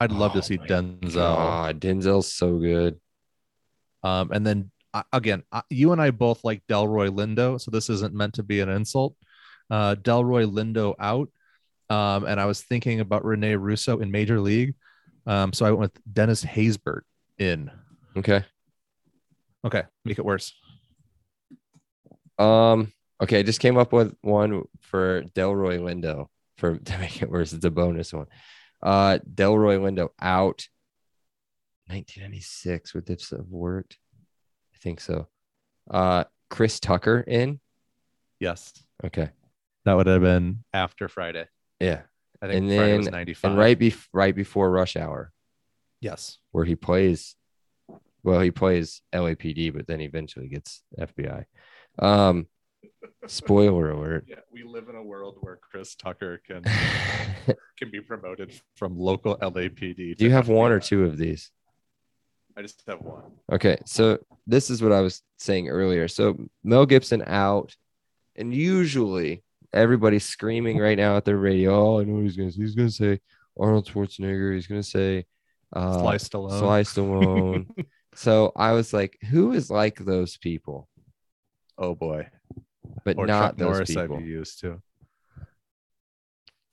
[0.00, 1.14] I'd love to Oh see my Denzel.
[1.14, 3.00] God, Denzel's so good.
[4.04, 7.90] Um, and then uh, again, uh, you and I both like Delroy Lindo, so this
[7.90, 9.14] isn't meant to be an insult.
[9.70, 11.28] Uh, Delroy Lindo out.
[11.90, 14.74] Um, and I was thinking about Rene Russo in Major League.
[15.26, 17.02] Um, so I went with Dennis Haysbert
[17.38, 17.70] in.
[18.16, 18.44] Okay.
[19.64, 20.54] Okay, make it worse.
[22.38, 22.92] Um.
[23.20, 26.28] Okay, I just came up with one for Delroy Lindo
[26.58, 27.52] for to make it worse.
[27.52, 28.26] It's a bonus one.
[28.82, 30.68] Uh, Delroy Lindo out.
[31.86, 32.94] 1996.
[32.94, 33.98] Would this have worked?
[34.74, 35.28] I think so.
[35.90, 37.60] Uh, Chris Tucker in.
[38.40, 38.72] Yes,
[39.04, 39.30] Okay.
[39.84, 41.46] that would have been after Friday.
[41.80, 42.02] Yeah.
[42.40, 43.50] I think And Friday was then- 95.
[43.50, 45.32] And right bef- right before Rush Hour,
[46.00, 46.38] Yes.
[46.52, 47.34] where he plays.
[48.22, 51.46] Well, he plays LAPD, but then eventually gets FBI.
[51.98, 52.46] Um,
[53.26, 54.24] spoiler alert.
[54.28, 56.62] Yeah, we live in a world where Chris Tucker can
[57.78, 60.16] can be promoted from local LAPD.
[60.16, 61.50] Do you have one or two of these?
[62.56, 63.22] I just have one.
[63.52, 66.08] Okay, so this is what I was saying earlier.
[66.08, 67.76] So Mel Gibson out,
[68.36, 71.74] and usually everybody's screaming right now at their radio.
[71.74, 72.62] Oh, I know what he's gonna say.
[72.62, 73.20] He's gonna say
[73.58, 74.54] Arnold Schwarzenegger.
[74.54, 75.26] He's gonna say
[75.74, 76.58] uh, Sly Stallone.
[76.58, 77.86] Sly Stallone.
[78.14, 80.88] so I was like, who is like those people,
[81.78, 82.28] Oh boy.
[83.04, 84.16] But Or not Chuck those Norris people?
[84.16, 84.82] I've used to.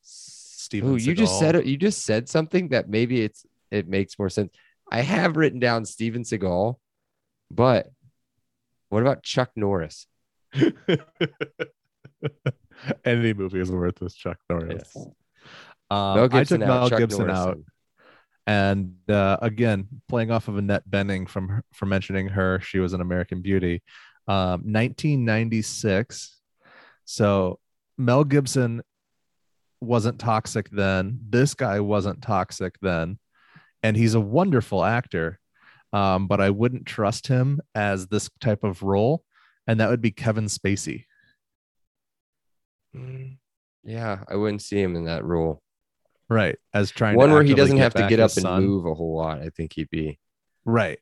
[0.01, 1.65] Steven Oh, you just said.
[1.65, 4.51] You just said something that maybe it's it makes more sense.
[4.91, 6.77] I have written down Steven Seagal,
[7.51, 7.89] but
[8.89, 10.07] what about Chuck Norris?
[13.03, 14.91] Any movie is worth with Chuck Norris.
[14.95, 15.07] Yes.
[15.91, 16.67] Um, Mel I took out.
[16.67, 17.59] Mel Chuck Gibson Norris out,
[18.47, 23.01] and uh, again, playing off of Annette Bening from from mentioning her, she was an
[23.01, 23.81] American Beauty,
[24.27, 26.39] um, 1996.
[27.05, 27.59] So
[27.97, 28.81] Mel Gibson
[29.81, 31.19] wasn't toxic then.
[31.29, 33.19] This guy wasn't toxic then,
[33.83, 35.39] and he's a wonderful actor.
[35.93, 39.23] Um, but I wouldn't trust him as this type of role,
[39.67, 41.05] and that would be Kevin Spacey.
[42.95, 43.37] Mm,
[43.83, 45.61] Yeah, I wouldn't see him in that role.
[46.27, 48.65] Right, as trying One to where he doesn't have to get up and son.
[48.65, 49.41] move a whole lot.
[49.41, 50.19] I think he'd be
[50.65, 50.99] Right.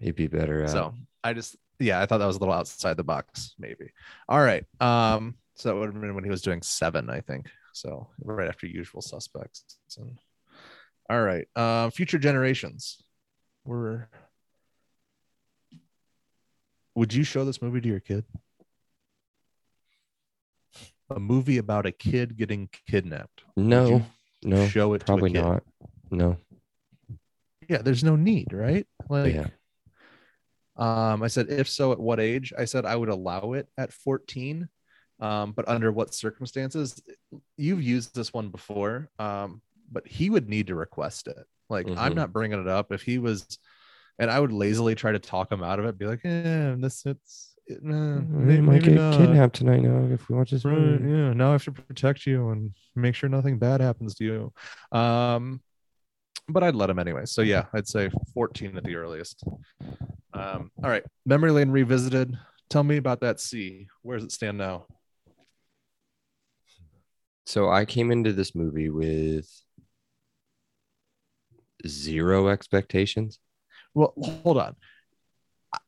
[0.00, 0.70] he'd be better at.
[0.70, 3.90] So I just yeah, I thought that was a little outside the box, maybe.
[4.28, 4.64] All right.
[4.80, 7.46] Um, so that would have been when he was doing seven, I think.
[7.72, 9.64] So right after usual suspects.
[9.98, 10.18] And,
[11.10, 11.46] all right.
[11.54, 13.02] Uh, future generations.
[13.64, 14.08] We're
[16.96, 18.24] would you show this movie to your kid?
[21.10, 23.44] A movie about a kid getting kidnapped.
[23.54, 24.04] no,
[24.42, 25.48] no, show it probably to a kid.
[25.48, 25.62] not.
[26.10, 26.36] No,
[27.68, 28.86] Yeah, there's no need, right?
[29.08, 29.48] Like yeah,
[30.76, 32.52] Um, I said, if so, at what age?
[32.58, 34.68] I said I would allow it at 14,
[35.20, 37.00] um, but under what circumstances?
[37.56, 41.46] You've used this one before, um, but he would need to request it.
[41.70, 42.16] Like, I'm Mhm.
[42.16, 42.92] not bringing it up.
[42.92, 43.58] If he was,
[44.18, 47.04] and I would lazily try to talk him out of it, be like, eh, this,
[47.06, 49.12] it's, it, eh, may- we might maybe get not.
[49.18, 51.08] kidnapped tonight now if we watch this Right, movie.
[51.08, 51.32] yeah.
[51.32, 54.52] Now I have to protect you and make sure nothing bad happens to you.
[54.98, 55.60] Um,
[56.48, 57.26] but I'd let him anyway.
[57.26, 59.42] So yeah, I'd say 14 at the earliest.
[60.32, 61.04] Um, all right.
[61.24, 62.36] Memory Lane revisited.
[62.68, 63.88] Tell me about that C.
[64.02, 64.86] Where does it stand now?
[67.46, 69.48] So I came into this movie with
[71.86, 73.38] zero expectations.
[73.94, 74.76] Well, hold on.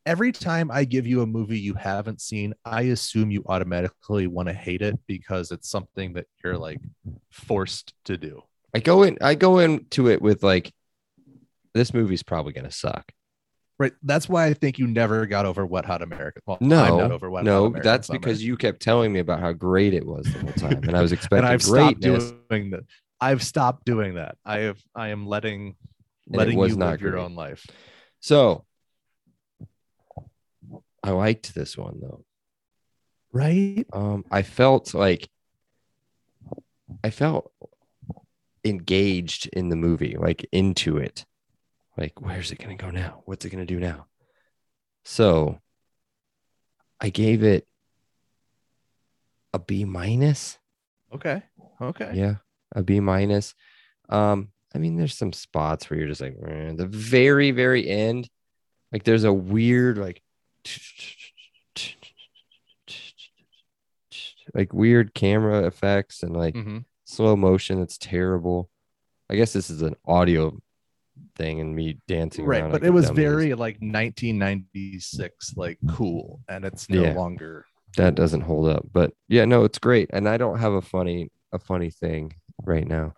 [0.07, 4.49] every time I give you a movie you haven't seen, I assume you automatically want
[4.49, 6.81] to hate it because it's something that you're like
[7.31, 8.43] forced to do.
[8.75, 10.73] I go in I go into it with like
[11.75, 13.13] this movie's probably gonna suck.
[13.79, 13.93] Right.
[14.03, 16.43] That's why I think you never got over Wet Hot American.
[16.47, 18.19] Well, No, over Wet Hot no, American that's Summer.
[18.19, 21.01] because you kept telling me about how great it was the whole time, and I
[21.01, 22.33] was and expecting I've stopped greatness.
[22.51, 22.81] doing that.
[23.21, 24.37] I've stopped doing that.
[24.45, 24.79] I have.
[24.97, 25.77] I am letting
[26.29, 27.67] letting you live your own life.
[28.21, 28.65] So
[31.03, 32.25] I liked this one though.
[33.33, 33.87] Right.
[33.93, 35.29] Um, I felt like
[37.05, 37.53] I felt
[38.69, 41.25] engaged in the movie, like into it.
[41.97, 43.23] Like, where's it gonna go now?
[43.27, 44.07] What's it gonna do now?
[45.05, 45.61] So
[47.01, 47.67] I gave it
[49.55, 50.59] a B minus.
[51.13, 51.43] Okay.
[51.81, 52.11] Okay.
[52.15, 52.37] Yeah,
[52.73, 53.55] a B minus.
[54.09, 58.29] Um, I mean, there's some spots where you're just like, "Eh." the very, very end,
[58.93, 60.23] like there's a weird like
[64.55, 66.85] like weird camera effects and like Mhm.
[67.09, 68.69] Slow motion that's terrible.
[69.31, 70.59] I guess this is an audio
[71.37, 72.61] thing and me dancing Right.
[72.61, 73.15] around But like it was dumbass.
[73.15, 77.15] very like 1996, like cool, and it's no Yeah.
[77.15, 77.65] longer.
[77.97, 78.87] that doesn't hold up.
[78.93, 80.09] But yeah, no, it's great.
[80.13, 82.35] And I don't have a funny a funny thing
[82.65, 83.15] right now.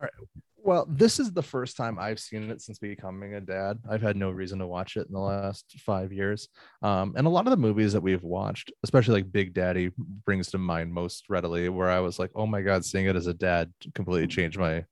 [0.71, 3.81] Well, this is the first time I've seen it since becoming a dad.
[3.91, 6.49] I've had no reason to watch it in the last five years.
[6.81, 10.47] Um, and a lot of the movies that we've watched, especially like Big Daddy, brings
[10.53, 11.69] to mind most readily.
[11.71, 14.85] Where I was like, "Oh my god, seeing it as a dad completely changed my,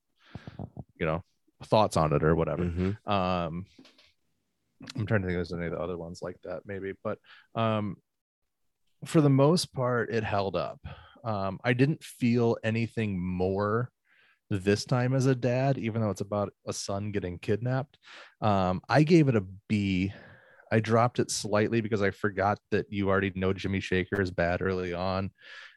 [0.99, 1.23] you know,
[1.63, 3.09] thoughts on it or whatever." Mhm.
[3.09, 3.67] Um,
[4.97, 7.21] I'm trying to think if there's any of the other ones like that, maybe, but
[7.55, 7.99] um,
[9.05, 10.81] for the most part, it held up.
[11.23, 13.93] Um, I didn't feel anything more
[14.51, 17.99] this time as a dad, even though it's about a son getting kidnapped.
[18.41, 20.13] Um, I gave it a B.
[20.71, 24.63] I dropped it slightly because I forgot that you already know Jimmy Shaker is bad
[24.63, 25.31] early on.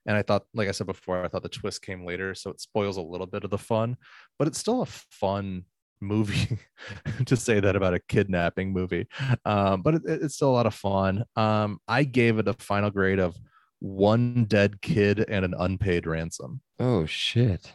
[0.05, 2.34] And I thought, like I said before, I thought the twist came later.
[2.34, 3.97] So it spoils a little bit of the fun,
[4.39, 5.65] but it's still a fun
[6.01, 6.57] movie
[7.26, 9.07] to say that about a kidnapping movie.
[9.45, 11.24] Um, but it, it's still a lot of fun.
[11.36, 13.38] Um, I gave it a final grade of
[13.82, 16.61] one dead kid and an unpaid ransom.
[16.79, 17.73] Oh shit.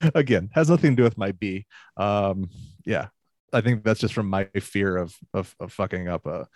[0.14, 1.66] Again, has nothing to do with my B.
[1.96, 2.48] Um,
[2.86, 3.08] yeah,
[3.52, 6.46] I think that's just from my fear of of, of fucking up a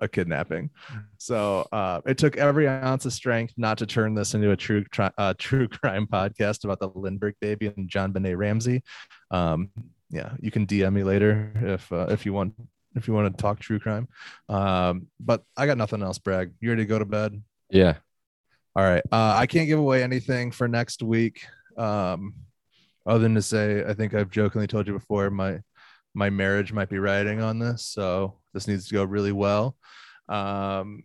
[0.00, 0.70] a kidnapping.
[1.18, 4.84] So uh, it took every ounce of strength not to turn this into a true
[4.84, 8.82] tri- uh, true crime podcast about the Lindbergh baby and JonBenét Ramsey.
[9.30, 9.70] Um,
[10.10, 12.54] yeah, you can DM me later if uh, if you want
[12.94, 14.08] if you want to talk true crime.
[14.48, 16.52] Um, but I got nothing else, Bragg.
[16.60, 17.42] You ready to go to bed?
[17.70, 17.96] Yeah.
[18.76, 19.02] All right.
[19.10, 21.46] Uh, I can't give away anything for next week.
[21.76, 22.34] Um,
[23.06, 25.60] other than to say, I think I've jokingly told you before, my
[26.14, 29.76] my marriage might be riding on this, so this needs to go really well.
[30.28, 31.04] Um,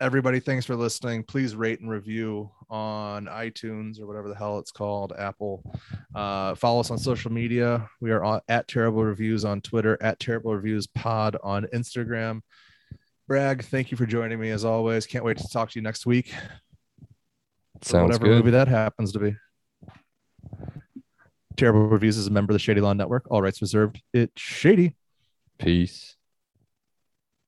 [0.00, 1.22] everybody, thanks for listening.
[1.22, 5.62] Please rate and review on iTunes or whatever the hell it's called, Apple.
[6.14, 7.88] Uh, follow us on social media.
[8.00, 12.40] We are on, at Terrible Reviews on Twitter, at Terrible Reviews Pod on Instagram.
[13.28, 15.06] Bragg, thank you for joining me as always.
[15.06, 16.32] Can't wait to talk to you next week.
[17.82, 18.38] Sounds whatever good.
[18.38, 19.36] movie that happens to be.
[21.56, 23.30] Terrible Reviews is a member of the Shady Law Network.
[23.30, 24.00] All rights reserved.
[24.14, 24.96] It's shady.
[25.58, 26.16] Peace.